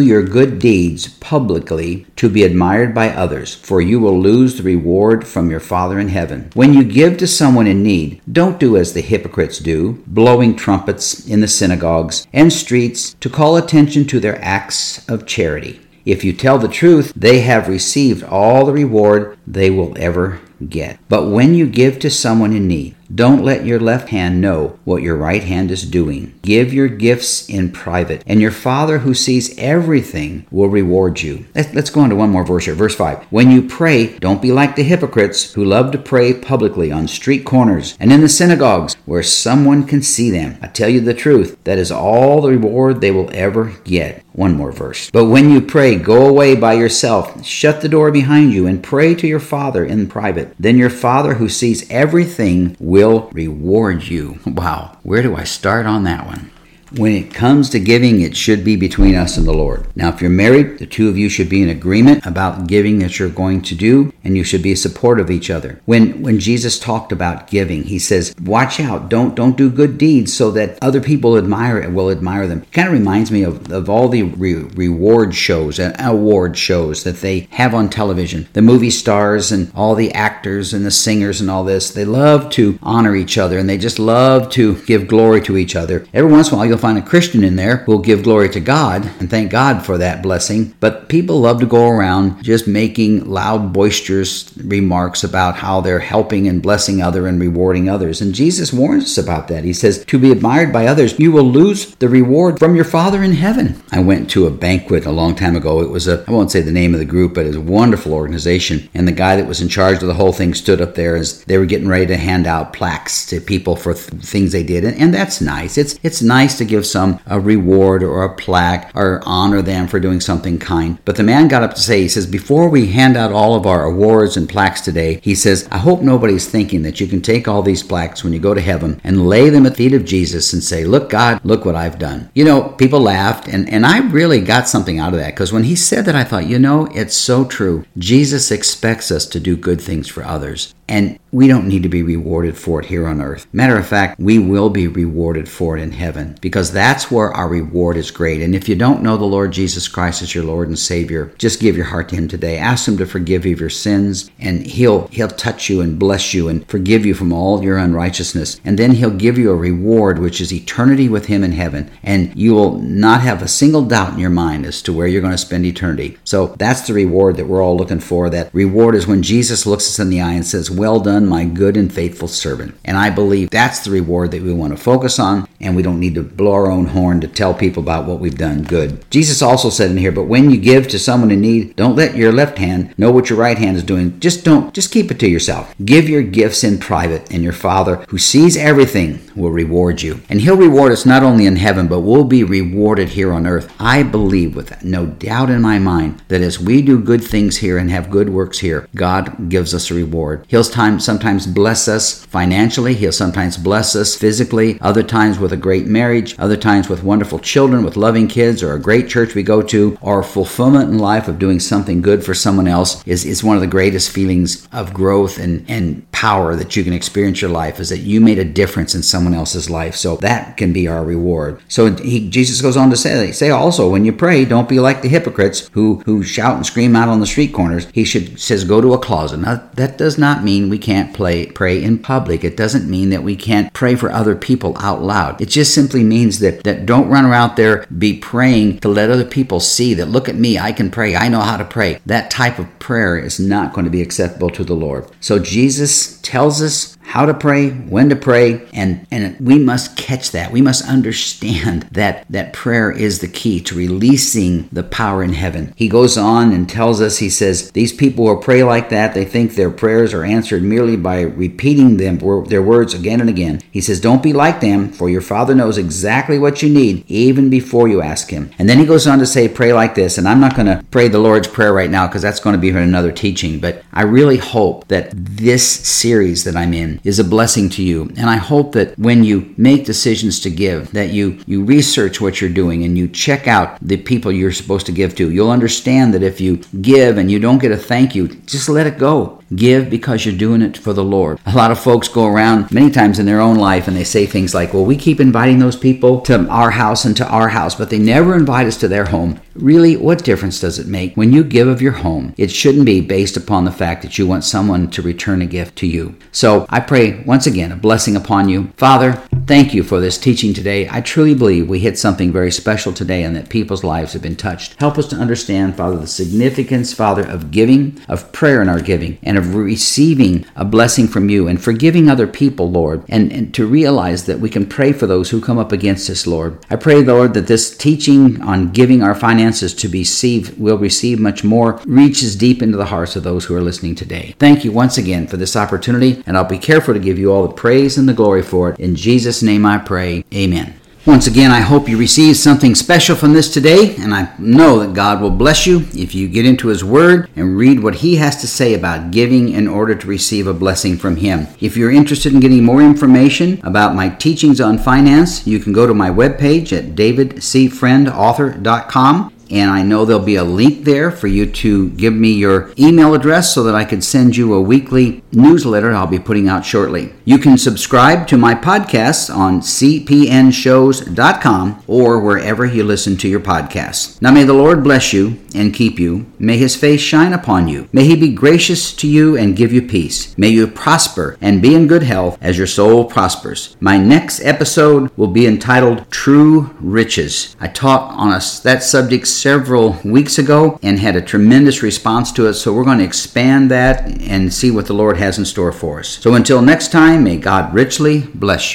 your 0.00 0.22
good 0.22 0.58
deeds 0.58 1.08
publicly 1.08 2.06
to 2.16 2.28
be 2.28 2.44
admired 2.44 2.94
by 2.94 3.10
others, 3.10 3.54
for 3.54 3.80
you 3.80 4.00
will 4.00 4.18
lose 4.18 4.56
the 4.56 4.62
reward 4.62 5.26
from 5.26 5.50
your 5.50 5.60
Father 5.66 5.98
in 5.98 6.08
heaven. 6.08 6.50
When 6.54 6.72
you 6.72 6.84
give 6.84 7.16
to 7.18 7.26
someone 7.26 7.66
in 7.66 7.82
need, 7.82 8.22
don't 8.30 8.58
do 8.58 8.76
as 8.76 8.92
the 8.92 9.00
hypocrites 9.00 9.58
do, 9.58 10.02
blowing 10.06 10.56
trumpets 10.56 11.26
in 11.26 11.40
the 11.40 11.48
synagogues 11.48 12.26
and 12.32 12.52
streets 12.52 13.14
to 13.20 13.28
call 13.28 13.56
attention 13.56 14.06
to 14.06 14.20
their 14.20 14.42
acts 14.42 15.06
of 15.08 15.26
charity. 15.26 15.80
If 16.04 16.24
you 16.24 16.32
tell 16.32 16.58
the 16.58 16.68
truth, 16.68 17.12
they 17.16 17.40
have 17.40 17.68
received 17.68 18.22
all 18.22 18.64
the 18.64 18.72
reward 18.72 19.36
they 19.46 19.70
will 19.70 19.92
ever 19.98 20.40
get. 20.68 20.98
But 21.08 21.28
when 21.28 21.54
you 21.54 21.66
give 21.66 21.98
to 21.98 22.10
someone 22.10 22.54
in 22.54 22.68
need, 22.68 22.95
don't 23.14 23.44
let 23.44 23.64
your 23.64 23.78
left 23.78 24.08
hand 24.08 24.40
know 24.40 24.78
what 24.84 25.02
your 25.02 25.16
right 25.16 25.42
hand 25.42 25.70
is 25.70 25.88
doing. 25.88 26.38
Give 26.42 26.72
your 26.72 26.88
gifts 26.88 27.48
in 27.48 27.72
private, 27.72 28.22
and 28.26 28.40
your 28.40 28.50
Father 28.50 28.98
who 28.98 29.14
sees 29.14 29.56
everything 29.58 30.46
will 30.50 30.68
reward 30.68 31.20
you. 31.22 31.46
Let's 31.54 31.90
go 31.90 32.00
on 32.00 32.10
to 32.10 32.16
one 32.16 32.30
more 32.30 32.44
verse 32.44 32.64
here. 32.64 32.74
Verse 32.74 32.94
5. 32.94 33.24
When 33.30 33.50
you 33.50 33.62
pray, 33.62 34.18
don't 34.18 34.42
be 34.42 34.52
like 34.52 34.76
the 34.76 34.82
hypocrites 34.82 35.52
who 35.52 35.64
love 35.64 35.92
to 35.92 35.98
pray 35.98 36.34
publicly 36.34 36.90
on 36.90 37.08
street 37.08 37.44
corners 37.44 37.96
and 38.00 38.12
in 38.12 38.20
the 38.20 38.28
synagogues 38.28 38.94
where 39.04 39.22
someone 39.22 39.86
can 39.86 40.02
see 40.02 40.30
them. 40.30 40.58
I 40.60 40.68
tell 40.68 40.88
you 40.88 41.00
the 41.00 41.14
truth, 41.14 41.56
that 41.64 41.78
is 41.78 41.92
all 41.92 42.40
the 42.40 42.50
reward 42.50 43.00
they 43.00 43.10
will 43.10 43.30
ever 43.32 43.76
get. 43.84 44.24
One 44.32 44.54
more 44.54 44.72
verse. 44.72 45.10
But 45.10 45.26
when 45.26 45.50
you 45.50 45.62
pray, 45.62 45.96
go 45.96 46.26
away 46.26 46.56
by 46.56 46.74
yourself, 46.74 47.42
shut 47.44 47.80
the 47.80 47.88
door 47.88 48.10
behind 48.10 48.52
you, 48.52 48.66
and 48.66 48.82
pray 48.82 49.14
to 49.14 49.26
your 49.26 49.40
Father 49.40 49.82
in 49.82 50.08
private. 50.08 50.54
Then 50.58 50.76
your 50.76 50.90
Father 50.90 51.34
who 51.34 51.48
sees 51.48 51.90
everything 51.90 52.76
will 52.78 52.95
reward 53.32 54.04
you. 54.04 54.38
Wow, 54.46 54.96
where 55.02 55.22
do 55.22 55.36
I 55.36 55.44
start 55.44 55.84
on 55.84 56.04
that 56.04 56.26
one? 56.26 56.50
When 56.92 57.12
it 57.12 57.34
comes 57.34 57.68
to 57.70 57.80
giving, 57.80 58.20
it 58.20 58.36
should 58.36 58.62
be 58.62 58.76
between 58.76 59.16
us 59.16 59.36
and 59.36 59.46
the 59.46 59.52
Lord. 59.52 59.86
Now, 59.96 60.08
if 60.10 60.20
you're 60.20 60.30
married, 60.30 60.78
the 60.78 60.86
two 60.86 61.08
of 61.08 61.18
you 61.18 61.28
should 61.28 61.48
be 61.48 61.60
in 61.60 61.68
agreement 61.68 62.24
about 62.24 62.68
giving 62.68 63.00
that 63.00 63.18
you're 63.18 63.28
going 63.28 63.62
to 63.62 63.74
do 63.74 64.12
and 64.22 64.36
you 64.36 64.44
should 64.44 64.62
be 64.62 64.72
a 64.72 64.76
support 64.76 65.18
of 65.18 65.30
each 65.30 65.50
other. 65.50 65.80
When 65.84 66.22
when 66.22 66.38
Jesus 66.38 66.78
talked 66.78 67.10
about 67.10 67.48
giving, 67.48 67.84
he 67.84 67.98
says, 67.98 68.34
"Watch 68.40 68.78
out! 68.78 69.08
Don't 69.08 69.34
don't 69.34 69.56
do 69.56 69.68
good 69.68 69.98
deeds 69.98 70.32
so 70.32 70.52
that 70.52 70.78
other 70.80 71.00
people 71.00 71.36
admire 71.36 71.78
it 71.78 71.92
will 71.92 72.10
admire 72.10 72.46
them." 72.46 72.64
Kind 72.72 72.86
of 72.88 72.94
reminds 72.94 73.32
me 73.32 73.42
of, 73.42 73.70
of 73.72 73.90
all 73.90 74.08
the 74.08 74.22
re- 74.22 74.54
reward 74.54 75.34
shows 75.34 75.80
and 75.80 75.94
award 75.98 76.56
shows 76.56 77.02
that 77.02 77.20
they 77.20 77.48
have 77.50 77.74
on 77.74 77.90
television. 77.90 78.48
The 78.52 78.62
movie 78.62 78.90
stars 78.90 79.50
and 79.50 79.72
all 79.74 79.96
the 79.96 80.12
actors 80.12 80.72
and 80.72 80.86
the 80.86 80.90
singers 80.90 81.40
and 81.40 81.50
all 81.50 81.64
this, 81.64 81.90
they 81.90 82.04
love 82.04 82.50
to 82.50 82.78
honor 82.82 83.16
each 83.16 83.38
other 83.38 83.58
and 83.58 83.68
they 83.68 83.78
just 83.78 83.98
love 83.98 84.50
to 84.50 84.76
give 84.82 85.08
glory 85.08 85.40
to 85.42 85.56
each 85.56 85.74
other. 85.74 86.06
Every 86.14 86.30
once 86.30 86.48
in 86.48 86.54
a 86.54 86.56
while, 86.58 86.66
you'll 86.66 86.75
find 86.78 86.98
a 86.98 87.02
Christian 87.02 87.44
in 87.44 87.56
there 87.56 87.78
who 87.78 87.92
will 87.92 87.98
give 87.98 88.22
glory 88.22 88.48
to 88.50 88.60
God 88.60 89.06
and 89.20 89.30
thank 89.30 89.50
God 89.50 89.84
for 89.84 89.98
that 89.98 90.22
blessing. 90.22 90.74
But 90.80 91.08
people 91.08 91.40
love 91.40 91.60
to 91.60 91.66
go 91.66 91.88
around 91.88 92.42
just 92.42 92.66
making 92.66 93.28
loud, 93.30 93.72
boisterous 93.72 94.56
remarks 94.56 95.24
about 95.24 95.56
how 95.56 95.80
they're 95.80 95.98
helping 95.98 96.48
and 96.48 96.62
blessing 96.62 97.02
other 97.02 97.26
and 97.26 97.40
rewarding 97.40 97.88
others. 97.88 98.20
And 98.20 98.34
Jesus 98.34 98.72
warns 98.72 99.04
us 99.04 99.18
about 99.18 99.48
that. 99.48 99.64
He 99.64 99.72
says, 99.72 100.04
To 100.06 100.18
be 100.18 100.32
admired 100.32 100.72
by 100.72 100.86
others, 100.86 101.18
you 101.18 101.32
will 101.32 101.44
lose 101.44 101.94
the 101.96 102.08
reward 102.08 102.58
from 102.58 102.74
your 102.74 102.84
Father 102.84 103.22
in 103.22 103.32
heaven. 103.32 103.82
I 103.90 104.00
went 104.00 104.30
to 104.30 104.46
a 104.46 104.50
banquet 104.50 105.06
a 105.06 105.10
long 105.10 105.34
time 105.34 105.56
ago. 105.56 105.80
It 105.80 105.90
was 105.90 106.08
a, 106.08 106.24
I 106.26 106.30
won't 106.30 106.50
say 106.50 106.60
the 106.60 106.72
name 106.72 106.94
of 106.94 107.00
the 107.00 107.06
group, 107.06 107.34
but 107.34 107.44
it 107.44 107.48
was 107.48 107.56
a 107.56 107.60
wonderful 107.60 108.12
organization. 108.12 108.88
And 108.94 109.06
the 109.06 109.12
guy 109.12 109.36
that 109.36 109.46
was 109.46 109.60
in 109.60 109.68
charge 109.68 110.02
of 110.02 110.08
the 110.08 110.14
whole 110.14 110.32
thing 110.32 110.54
stood 110.54 110.80
up 110.80 110.94
there 110.94 111.16
as 111.16 111.44
they 111.44 111.58
were 111.58 111.66
getting 111.66 111.88
ready 111.88 112.06
to 112.06 112.16
hand 112.16 112.46
out 112.46 112.72
plaques 112.72 113.26
to 113.26 113.40
people 113.40 113.76
for 113.76 113.94
th- 113.94 114.22
things 114.22 114.52
they 114.52 114.62
did. 114.62 114.84
And, 114.84 114.96
and 114.98 115.14
that's 115.14 115.40
nice. 115.40 115.78
It's, 115.78 115.98
it's 116.02 116.22
nice 116.22 116.58
to 116.58 116.64
give 116.66 116.86
some 116.86 117.20
a 117.26 117.40
reward 117.40 118.02
or 118.02 118.24
a 118.24 118.34
plaque 118.34 118.90
or 118.94 119.22
honor 119.24 119.62
them 119.62 119.88
for 119.88 120.00
doing 120.00 120.20
something 120.20 120.58
kind. 120.58 120.98
But 121.04 121.16
the 121.16 121.22
man 121.22 121.48
got 121.48 121.62
up 121.62 121.74
to 121.74 121.80
say, 121.80 122.02
he 122.02 122.08
says, 122.08 122.26
before 122.26 122.68
we 122.68 122.88
hand 122.88 123.16
out 123.16 123.32
all 123.32 123.54
of 123.54 123.66
our 123.66 123.84
awards 123.84 124.36
and 124.36 124.48
plaques 124.48 124.80
today, 124.80 125.20
he 125.22 125.34
says, 125.34 125.68
I 125.70 125.78
hope 125.78 126.02
nobody's 126.02 126.48
thinking 126.48 126.82
that 126.82 127.00
you 127.00 127.06
can 127.06 127.22
take 127.22 127.48
all 127.48 127.62
these 127.62 127.82
plaques 127.82 128.24
when 128.24 128.32
you 128.32 128.38
go 128.38 128.54
to 128.54 128.60
heaven 128.60 129.00
and 129.04 129.28
lay 129.28 129.48
them 129.48 129.64
at 129.64 129.76
the 129.76 129.76
feet 129.76 129.94
of 129.94 130.04
Jesus 130.04 130.52
and 130.52 130.62
say, 130.62 130.84
Look, 130.84 131.10
God, 131.10 131.40
look 131.44 131.64
what 131.64 131.76
I've 131.76 131.98
done. 131.98 132.30
You 132.34 132.44
know, 132.44 132.70
people 132.70 133.00
laughed, 133.00 133.46
and, 133.46 133.68
and 133.68 133.86
I 133.86 133.98
really 133.98 134.40
got 134.40 134.68
something 134.68 134.98
out 134.98 135.12
of 135.12 135.20
that 135.20 135.34
because 135.34 135.52
when 135.52 135.64
he 135.64 135.76
said 135.76 136.06
that, 136.06 136.16
I 136.16 136.24
thought, 136.24 136.46
you 136.46 136.58
know, 136.58 136.86
it's 136.94 137.16
so 137.16 137.44
true. 137.44 137.84
Jesus 137.98 138.50
expects 138.50 139.10
us 139.10 139.26
to 139.26 139.38
do 139.38 139.56
good 139.56 139.80
things 139.80 140.08
for 140.08 140.24
others. 140.24 140.74
And 140.88 141.18
we 141.32 141.48
don't 141.48 141.68
need 141.68 141.82
to 141.82 141.88
be 141.88 142.02
rewarded 142.02 142.56
for 142.56 142.80
it 142.80 142.86
here 142.86 143.06
on 143.06 143.20
earth. 143.20 143.46
Matter 143.52 143.76
of 143.76 143.86
fact, 143.86 144.18
we 144.18 144.38
will 144.38 144.70
be 144.70 144.88
rewarded 144.88 145.48
for 145.48 145.76
it 145.76 145.82
in 145.82 145.92
heaven 145.92 146.38
because 146.40 146.72
that's 146.72 147.10
where 147.10 147.30
our 147.32 147.48
reward 147.48 147.96
is 147.96 148.10
great. 148.10 148.40
And 148.40 148.54
if 148.54 148.68
you 148.68 148.76
don't 148.76 149.02
know 149.02 149.16
the 149.16 149.24
Lord 149.24 149.52
Jesus 149.52 149.88
Christ 149.88 150.22
as 150.22 150.34
your 150.34 150.44
Lord 150.44 150.68
and 150.68 150.78
Savior, 150.78 151.34
just 151.36 151.60
give 151.60 151.76
your 151.76 151.86
heart 151.86 152.08
to 152.10 152.16
him 152.16 152.28
today. 152.28 152.56
Ask 152.58 152.88
him 152.88 152.96
to 152.98 153.06
forgive 153.06 153.44
you 153.44 153.52
of 153.52 153.60
your 153.60 153.70
sins 153.70 154.30
and 154.38 154.66
he'll 154.66 155.08
he'll 155.08 155.28
touch 155.28 155.68
you 155.68 155.80
and 155.80 155.98
bless 155.98 156.32
you 156.32 156.48
and 156.48 156.66
forgive 156.68 157.04
you 157.04 157.14
from 157.14 157.32
all 157.32 157.62
your 157.62 157.78
unrighteousness. 157.78 158.60
And 158.64 158.78
then 158.78 158.92
he'll 158.92 159.10
give 159.10 159.36
you 159.36 159.50
a 159.50 159.56
reward 159.56 160.18
which 160.18 160.40
is 160.40 160.52
eternity 160.52 161.08
with 161.08 161.26
him 161.26 161.42
in 161.42 161.52
heaven. 161.52 161.90
And 162.02 162.34
you 162.36 162.54
will 162.54 162.78
not 162.78 163.20
have 163.22 163.42
a 163.42 163.48
single 163.48 163.84
doubt 163.84 164.14
in 164.14 164.18
your 164.18 164.30
mind 164.30 164.64
as 164.64 164.80
to 164.82 164.92
where 164.92 165.06
you're 165.06 165.20
going 165.20 165.32
to 165.32 165.38
spend 165.38 165.66
eternity. 165.66 166.18
So 166.24 166.54
that's 166.58 166.86
the 166.86 166.94
reward 166.94 167.36
that 167.36 167.46
we're 167.46 167.62
all 167.62 167.76
looking 167.76 168.00
for. 168.00 168.30
That 168.30 168.54
reward 168.54 168.94
is 168.94 169.06
when 169.06 169.22
Jesus 169.22 169.66
looks 169.66 169.86
us 169.86 169.98
in 169.98 170.10
the 170.10 170.20
eye 170.20 170.32
and 170.32 170.46
says, 170.46 170.70
well 170.76 171.00
done, 171.00 171.26
my 171.26 171.44
good 171.44 171.76
and 171.76 171.92
faithful 171.92 172.28
servant. 172.28 172.74
And 172.84 172.96
I 172.96 173.10
believe 173.10 173.50
that's 173.50 173.80
the 173.80 173.90
reward 173.90 174.30
that 174.30 174.42
we 174.42 174.52
want 174.52 174.76
to 174.76 174.82
focus 174.82 175.18
on, 175.18 175.48
and 175.60 175.74
we 175.74 175.82
don't 175.82 176.00
need 176.00 176.14
to 176.14 176.22
blow 176.22 176.52
our 176.52 176.70
own 176.70 176.86
horn 176.86 177.20
to 177.20 177.28
tell 177.28 177.54
people 177.54 177.82
about 177.82 178.06
what 178.06 178.20
we've 178.20 178.36
done 178.36 178.62
good. 178.62 179.04
Jesus 179.10 179.42
also 179.42 179.70
said 179.70 179.90
in 179.90 179.96
here, 179.96 180.12
but 180.12 180.24
when 180.24 180.50
you 180.50 180.58
give 180.58 180.88
to 180.88 180.98
someone 180.98 181.30
in 181.30 181.40
need, 181.40 181.74
don't 181.76 181.96
let 181.96 182.16
your 182.16 182.32
left 182.32 182.58
hand 182.58 182.94
know 182.98 183.10
what 183.10 183.30
your 183.30 183.38
right 183.38 183.58
hand 183.58 183.76
is 183.76 183.82
doing. 183.82 184.18
Just 184.20 184.44
don't, 184.44 184.74
just 184.74 184.92
keep 184.92 185.10
it 185.10 185.18
to 185.20 185.28
yourself. 185.28 185.74
Give 185.84 186.08
your 186.08 186.22
gifts 186.22 186.62
in 186.64 186.78
private, 186.78 187.32
and 187.32 187.42
your 187.42 187.52
Father, 187.52 188.04
who 188.08 188.18
sees 188.18 188.56
everything, 188.56 189.20
will 189.36 189.50
reward 189.50 190.02
you. 190.02 190.20
And 190.28 190.40
He'll 190.40 190.56
reward 190.56 190.92
us 190.92 191.06
not 191.06 191.22
only 191.22 191.46
in 191.46 191.56
heaven, 191.56 191.88
but 191.88 192.00
we'll 192.00 192.24
be 192.24 192.44
rewarded 192.44 193.10
here 193.10 193.32
on 193.32 193.46
earth. 193.46 193.72
I 193.78 194.02
believe 194.02 194.56
with 194.56 194.82
no 194.82 195.06
doubt 195.06 195.50
in 195.50 195.62
my 195.62 195.78
mind 195.78 196.22
that 196.28 196.40
as 196.40 196.58
we 196.58 196.82
do 196.82 197.00
good 197.00 197.22
things 197.22 197.58
here 197.58 197.78
and 197.78 197.90
have 197.90 198.10
good 198.10 198.30
works 198.30 198.58
here, 198.58 198.88
God 198.94 199.48
gives 199.48 199.74
us 199.74 199.90
a 199.90 199.94
reward. 199.94 200.44
He'll 200.48 200.64
sometimes 200.64 201.46
bless 201.46 201.88
us 201.88 202.24
financially. 202.26 202.94
He'll 202.94 203.12
sometimes 203.12 203.56
bless 203.56 203.94
us 203.94 204.16
physically. 204.16 204.78
Other 204.80 205.02
times 205.02 205.38
with 205.38 205.52
a 205.52 205.56
great 205.56 205.86
marriage. 205.86 206.34
Other 206.38 206.56
times 206.56 206.88
with 206.88 207.02
wonderful 207.02 207.38
children, 207.38 207.84
with 207.84 207.96
loving 207.96 208.28
kids, 208.28 208.62
or 208.62 208.72
a 208.72 208.80
great 208.80 209.08
church 209.08 209.34
we 209.34 209.42
go 209.42 209.62
to. 209.62 209.98
Or 210.00 210.22
fulfillment 210.22 210.90
in 210.90 210.98
life 210.98 211.28
of 211.28 211.38
doing 211.38 211.60
something 211.60 212.02
good 212.02 212.24
for 212.24 212.34
someone 212.34 212.68
else 212.68 213.06
is, 213.06 213.24
is 213.24 213.44
one 213.44 213.56
of 213.56 213.62
the 213.62 213.66
greatest 213.66 214.10
feelings 214.10 214.66
of 214.72 214.94
growth 214.94 215.38
and, 215.38 215.64
and 215.68 216.10
power 216.12 216.56
that 216.56 216.76
you 216.76 216.84
can 216.84 216.92
experience 216.92 217.40
your 217.40 217.50
life 217.50 217.78
is 217.80 217.88
that 217.90 217.98
you 217.98 218.20
made 218.20 218.38
a 218.38 218.44
difference 218.44 218.94
in 218.94 219.02
someone 219.02 219.25
else's 219.34 219.70
life. 219.70 219.94
So 219.94 220.16
that 220.16 220.56
can 220.56 220.72
be 220.72 220.88
our 220.88 221.04
reward. 221.04 221.60
So 221.68 221.94
he, 221.94 222.28
Jesus 222.28 222.60
goes 222.60 222.76
on 222.76 222.90
to 222.90 222.96
say, 222.96 223.32
say 223.32 223.50
also, 223.50 223.90
when 223.90 224.04
you 224.04 224.12
pray, 224.12 224.44
don't 224.44 224.68
be 224.68 224.80
like 224.80 225.02
the 225.02 225.08
hypocrites 225.08 225.68
who, 225.72 226.02
who 226.06 226.22
shout 226.22 226.56
and 226.56 226.66
scream 226.66 226.96
out 226.96 227.08
on 227.08 227.20
the 227.20 227.26
street 227.26 227.52
corners. 227.52 227.86
He 227.92 228.04
should 228.04 228.38
says 228.40 228.64
go 228.64 228.80
to 228.80 228.94
a 228.94 228.98
closet. 228.98 229.38
Now 229.38 229.68
that 229.74 229.98
does 229.98 230.18
not 230.18 230.44
mean 230.44 230.68
we 230.68 230.78
can't 230.78 231.14
play, 231.14 231.46
pray 231.46 231.82
in 231.82 231.98
public. 231.98 232.44
It 232.44 232.56
doesn't 232.56 232.90
mean 232.90 233.10
that 233.10 233.22
we 233.22 233.36
can't 233.36 233.72
pray 233.72 233.94
for 233.94 234.10
other 234.10 234.34
people 234.34 234.76
out 234.78 235.02
loud. 235.02 235.40
It 235.40 235.48
just 235.48 235.74
simply 235.74 236.02
means 236.02 236.38
that, 236.40 236.64
that 236.64 236.86
don't 236.86 237.08
run 237.08 237.24
around 237.24 237.56
there 237.56 237.86
be 237.98 238.18
praying 238.18 238.78
to 238.80 238.88
let 238.88 239.10
other 239.10 239.24
people 239.24 239.60
see 239.60 239.94
that 239.94 240.06
look 240.06 240.28
at 240.28 240.36
me, 240.36 240.58
I 240.58 240.72
can 240.72 240.90
pray, 240.90 241.16
I 241.16 241.28
know 241.28 241.40
how 241.40 241.56
to 241.56 241.64
pray. 241.64 242.00
That 242.06 242.30
type 242.30 242.58
of 242.58 242.78
prayer 242.78 243.18
is 243.18 243.38
not 243.38 243.72
going 243.72 243.84
to 243.84 243.90
be 243.90 244.02
acceptable 244.02 244.50
to 244.50 244.64
the 244.64 244.74
Lord. 244.74 245.08
So 245.20 245.38
Jesus 245.38 246.20
tells 246.22 246.62
us 246.62 246.95
how 247.06 247.24
to 247.24 247.32
pray, 247.32 247.70
when 247.70 248.08
to 248.08 248.16
pray, 248.16 248.66
and, 248.72 249.06
and 249.10 249.38
we 249.38 249.58
must 249.58 249.96
catch 249.96 250.32
that. 250.32 250.50
We 250.50 250.60
must 250.60 250.86
understand 250.88 251.82
that, 251.92 252.26
that 252.30 252.52
prayer 252.52 252.90
is 252.90 253.20
the 253.20 253.28
key 253.28 253.60
to 253.60 253.74
releasing 253.74 254.68
the 254.72 254.82
power 254.82 255.22
in 255.22 255.32
heaven. 255.32 255.72
He 255.76 255.88
goes 255.88 256.18
on 256.18 256.52
and 256.52 256.68
tells 256.68 257.00
us, 257.00 257.18
he 257.18 257.30
says, 257.30 257.70
these 257.70 257.92
people 257.92 258.26
who 258.26 258.40
pray 258.40 258.62
like 258.62 258.90
that, 258.90 259.14
they 259.14 259.24
think 259.24 259.54
their 259.54 259.70
prayers 259.70 260.12
are 260.12 260.24
answered 260.24 260.62
merely 260.62 260.96
by 260.96 261.22
repeating 261.22 261.96
them 261.96 262.18
their 262.48 262.62
words 262.62 262.92
again 262.92 263.20
and 263.20 263.30
again. 263.30 263.60
He 263.70 263.80
says, 263.80 264.00
Don't 264.00 264.22
be 264.22 264.32
like 264.32 264.60
them, 264.60 264.92
for 264.92 265.08
your 265.08 265.20
Father 265.20 265.54
knows 265.54 265.78
exactly 265.78 266.38
what 266.38 266.62
you 266.62 266.68
need 266.68 267.04
even 267.08 267.50
before 267.50 267.88
you 267.88 268.02
ask 268.02 268.30
Him. 268.30 268.50
And 268.58 268.68
then 268.68 268.78
he 268.78 268.86
goes 268.86 269.06
on 269.06 269.18
to 269.20 269.26
say, 269.26 269.48
Pray 269.48 269.72
like 269.72 269.94
this. 269.94 270.18
And 270.18 270.28
I'm 270.28 270.40
not 270.40 270.56
going 270.56 270.66
to 270.66 270.84
pray 270.90 271.08
the 271.08 271.18
Lord's 271.18 271.48
Prayer 271.48 271.72
right 271.72 271.90
now 271.90 272.06
because 272.06 272.22
that's 272.22 272.40
going 272.40 272.54
to 272.54 272.60
be 272.60 272.70
another 272.70 273.12
teaching, 273.12 273.60
but 273.60 273.84
I 273.92 274.02
really 274.02 274.38
hope 274.38 274.88
that 274.88 275.10
this 275.12 275.66
series 275.66 276.44
that 276.44 276.56
I'm 276.56 276.74
in 276.74 276.95
is 277.04 277.18
a 277.18 277.24
blessing 277.24 277.68
to 277.70 277.82
you. 277.82 278.02
And 278.16 278.30
I 278.30 278.36
hope 278.36 278.72
that 278.72 278.98
when 278.98 279.24
you 279.24 279.54
make 279.56 279.84
decisions 279.84 280.40
to 280.40 280.50
give, 280.50 280.92
that 280.92 281.10
you, 281.10 281.38
you 281.46 281.64
research 281.64 282.20
what 282.20 282.40
you're 282.40 282.50
doing 282.50 282.84
and 282.84 282.96
you 282.96 283.08
check 283.08 283.46
out 283.46 283.78
the 283.80 283.96
people 283.96 284.32
you're 284.32 284.52
supposed 284.52 284.86
to 284.86 284.92
give 284.92 285.14
to. 285.16 285.30
You'll 285.30 285.50
understand 285.50 286.14
that 286.14 286.22
if 286.22 286.40
you 286.40 286.58
give 286.80 287.18
and 287.18 287.30
you 287.30 287.38
don't 287.38 287.60
get 287.60 287.72
a 287.72 287.76
thank 287.76 288.14
you, 288.14 288.28
just 288.28 288.68
let 288.68 288.86
it 288.86 288.98
go. 288.98 289.35
Give 289.54 289.88
because 289.88 290.26
you're 290.26 290.36
doing 290.36 290.60
it 290.60 290.76
for 290.76 290.92
the 290.92 291.04
Lord. 291.04 291.38
A 291.46 291.54
lot 291.54 291.70
of 291.70 291.78
folks 291.78 292.08
go 292.08 292.26
around 292.26 292.72
many 292.72 292.90
times 292.90 293.18
in 293.18 293.26
their 293.26 293.40
own 293.40 293.56
life 293.56 293.86
and 293.86 293.96
they 293.96 294.04
say 294.04 294.26
things 294.26 294.54
like, 294.54 294.74
Well, 294.74 294.84
we 294.84 294.96
keep 294.96 295.20
inviting 295.20 295.60
those 295.60 295.76
people 295.76 296.20
to 296.22 296.48
our 296.48 296.72
house 296.72 297.04
and 297.04 297.16
to 297.16 297.28
our 297.28 297.48
house, 297.48 297.74
but 297.74 297.90
they 297.90 297.98
never 297.98 298.34
invite 298.34 298.66
us 298.66 298.76
to 298.78 298.88
their 298.88 299.06
home. 299.06 299.40
Really, 299.54 299.96
what 299.96 300.24
difference 300.24 300.60
does 300.60 300.78
it 300.78 300.86
make? 300.86 301.14
When 301.14 301.32
you 301.32 301.42
give 301.44 301.68
of 301.68 301.80
your 301.80 301.92
home, 301.92 302.34
it 302.36 302.50
shouldn't 302.50 302.84
be 302.84 303.00
based 303.00 303.36
upon 303.36 303.64
the 303.64 303.72
fact 303.72 304.02
that 304.02 304.18
you 304.18 304.26
want 304.26 304.44
someone 304.44 304.90
to 304.90 305.00
return 305.00 305.40
a 305.40 305.46
gift 305.46 305.76
to 305.76 305.86
you. 305.86 306.16
So 306.32 306.66
I 306.68 306.80
pray 306.80 307.22
once 307.22 307.46
again 307.46 307.72
a 307.72 307.76
blessing 307.76 308.16
upon 308.16 308.48
you. 308.48 308.72
Father, 308.76 309.12
thank 309.46 309.72
you 309.72 309.82
for 309.82 310.00
this 310.00 310.18
teaching 310.18 310.52
today. 310.52 310.88
I 310.90 311.00
truly 311.00 311.34
believe 311.34 311.68
we 311.68 311.78
hit 311.78 311.98
something 311.98 312.32
very 312.32 312.50
special 312.50 312.92
today 312.92 313.22
and 313.22 313.34
that 313.36 313.48
people's 313.48 313.84
lives 313.84 314.12
have 314.12 314.22
been 314.22 314.36
touched. 314.36 314.78
Help 314.78 314.98
us 314.98 315.08
to 315.08 315.16
understand, 315.16 315.76
Father, 315.76 315.96
the 315.96 316.06
significance, 316.06 316.92
Father, 316.92 317.26
of 317.26 317.50
giving, 317.50 317.98
of 318.08 318.32
prayer 318.32 318.60
in 318.60 318.68
our 318.68 318.80
giving, 318.80 319.18
and 319.22 319.35
of 319.36 319.54
receiving 319.54 320.46
a 320.56 320.64
blessing 320.64 321.06
from 321.06 321.28
you 321.28 321.46
and 321.48 321.62
forgiving 321.62 322.08
other 322.08 322.26
people, 322.26 322.70
Lord, 322.70 323.04
and, 323.08 323.32
and 323.32 323.54
to 323.54 323.66
realize 323.66 324.26
that 324.26 324.40
we 324.40 324.50
can 324.50 324.66
pray 324.66 324.92
for 324.92 325.06
those 325.06 325.30
who 325.30 325.40
come 325.40 325.58
up 325.58 325.72
against 325.72 326.08
us, 326.10 326.26
Lord. 326.26 326.58
I 326.70 326.76
pray, 326.76 327.02
Lord, 327.02 327.34
that 327.34 327.46
this 327.46 327.76
teaching 327.76 328.40
on 328.42 328.72
giving 328.72 329.02
our 329.02 329.14
finances 329.14 329.74
to 329.74 329.88
be 329.88 330.04
received 330.06 330.58
will 330.58 330.78
receive 330.78 331.20
much 331.20 331.44
more 331.44 331.80
reaches 331.84 332.36
deep 332.36 332.62
into 332.62 332.78
the 332.78 332.86
hearts 332.86 333.16
of 333.16 333.22
those 333.22 333.44
who 333.44 333.54
are 333.54 333.60
listening 333.60 333.94
today. 333.94 334.34
Thank 334.38 334.64
you 334.64 334.72
once 334.72 334.96
again 334.96 335.26
for 335.26 335.36
this 335.36 335.56
opportunity, 335.56 336.22
and 336.26 336.36
I'll 336.36 336.44
be 336.44 336.58
careful 336.58 336.94
to 336.94 337.00
give 337.00 337.18
you 337.18 337.32
all 337.32 337.46
the 337.46 337.54
praise 337.54 337.98
and 337.98 338.08
the 338.08 338.14
glory 338.14 338.42
for 338.42 338.70
it. 338.70 338.78
In 338.78 338.96
Jesus' 338.96 339.42
name 339.42 339.66
I 339.66 339.78
pray. 339.78 340.24
Amen. 340.32 340.80
Once 341.06 341.26
again, 341.28 341.52
I 341.52 341.60
hope 341.60 341.88
you 341.88 341.96
received 341.96 342.36
something 342.36 342.74
special 342.74 343.14
from 343.14 343.32
this 343.32 343.48
today, 343.48 343.94
and 343.94 344.12
I 344.12 344.28
know 344.38 344.80
that 344.80 344.92
God 344.92 345.20
will 345.20 345.30
bless 345.30 345.64
you 345.64 345.86
if 345.94 346.16
you 346.16 346.26
get 346.26 346.44
into 346.44 346.66
His 346.66 346.82
Word 346.82 347.30
and 347.36 347.56
read 347.56 347.80
what 347.80 347.94
He 347.94 348.16
has 348.16 348.40
to 348.40 348.48
say 348.48 348.74
about 348.74 349.12
giving 349.12 349.50
in 349.50 349.68
order 349.68 349.94
to 349.94 350.06
receive 350.08 350.48
a 350.48 350.52
blessing 350.52 350.96
from 350.96 351.14
Him. 351.14 351.46
If 351.60 351.76
you're 351.76 351.92
interested 351.92 352.34
in 352.34 352.40
getting 352.40 352.64
more 352.64 352.82
information 352.82 353.60
about 353.62 353.94
my 353.94 354.08
teachings 354.08 354.60
on 354.60 354.78
finance, 354.78 355.46
you 355.46 355.60
can 355.60 355.72
go 355.72 355.86
to 355.86 355.94
my 355.94 356.10
webpage 356.10 356.76
at 356.76 356.96
davidcfriendauthor.com 356.96 359.32
and 359.50 359.70
I 359.70 359.82
know 359.82 360.04
there'll 360.04 360.22
be 360.22 360.36
a 360.36 360.44
link 360.44 360.84
there 360.84 361.10
for 361.10 361.26
you 361.28 361.46
to 361.46 361.88
give 361.90 362.12
me 362.12 362.32
your 362.32 362.72
email 362.78 363.14
address 363.14 363.54
so 363.54 363.62
that 363.64 363.74
I 363.74 363.84
can 363.84 364.00
send 364.00 364.36
you 364.36 364.54
a 364.54 364.60
weekly 364.60 365.22
newsletter 365.32 365.92
I'll 365.94 366.06
be 366.06 366.18
putting 366.18 366.48
out 366.48 366.64
shortly. 366.64 367.12
You 367.24 367.38
can 367.38 367.58
subscribe 367.58 368.26
to 368.28 368.36
my 368.36 368.54
podcasts 368.54 369.34
on 369.34 369.60
cpnshows.com 369.60 371.82
or 371.86 372.20
wherever 372.20 372.64
you 372.64 372.84
listen 372.84 373.16
to 373.18 373.28
your 373.28 373.40
podcasts. 373.40 374.22
Now 374.22 374.30
may 374.30 374.44
the 374.44 374.52
Lord 374.52 374.84
bless 374.84 375.12
you 375.12 375.38
and 375.54 375.74
keep 375.74 375.98
you. 375.98 376.26
May 376.38 376.58
his 376.58 376.76
face 376.76 377.00
shine 377.00 377.32
upon 377.32 377.66
you. 377.68 377.88
May 377.92 378.04
he 378.04 378.14
be 378.16 378.32
gracious 378.32 378.92
to 378.94 379.08
you 379.08 379.36
and 379.36 379.56
give 379.56 379.72
you 379.72 379.82
peace. 379.82 380.36
May 380.38 380.48
you 380.48 380.66
prosper 380.66 381.36
and 381.40 381.62
be 381.62 381.74
in 381.74 381.86
good 381.86 382.02
health 382.02 382.36
as 382.40 382.58
your 382.58 382.66
soul 382.66 383.04
prospers. 383.04 383.76
My 383.80 383.98
next 383.98 384.40
episode 384.40 385.10
will 385.16 385.28
be 385.28 385.46
entitled 385.46 386.10
True 386.10 386.74
Riches. 386.80 387.54
I 387.60 387.68
taught 387.68 388.10
on 388.12 388.32
a, 388.32 388.40
that 388.62 388.82
subject 388.82 389.26
several 389.36 389.98
weeks 390.04 390.38
ago 390.38 390.78
and 390.82 390.98
had 390.98 391.16
a 391.16 391.22
tremendous 391.22 391.82
response 391.82 392.32
to 392.32 392.46
it, 392.46 392.54
so 392.54 392.72
we're 392.72 392.84
going 392.84 392.98
to 392.98 393.04
expand 393.04 393.70
that 393.70 394.20
and 394.22 394.52
see 394.52 394.70
what 394.70 394.86
the 394.86 394.94
Lord 394.94 395.16
has 395.18 395.38
in 395.38 395.44
store 395.44 395.72
for 395.72 396.00
us. 396.00 396.08
So 396.08 396.34
until 396.34 396.62
next 396.62 396.92
time, 396.92 397.24
may 397.24 397.36
God 397.36 397.72
richly 397.74 398.22
bless 398.34 398.72
you. 398.72 398.74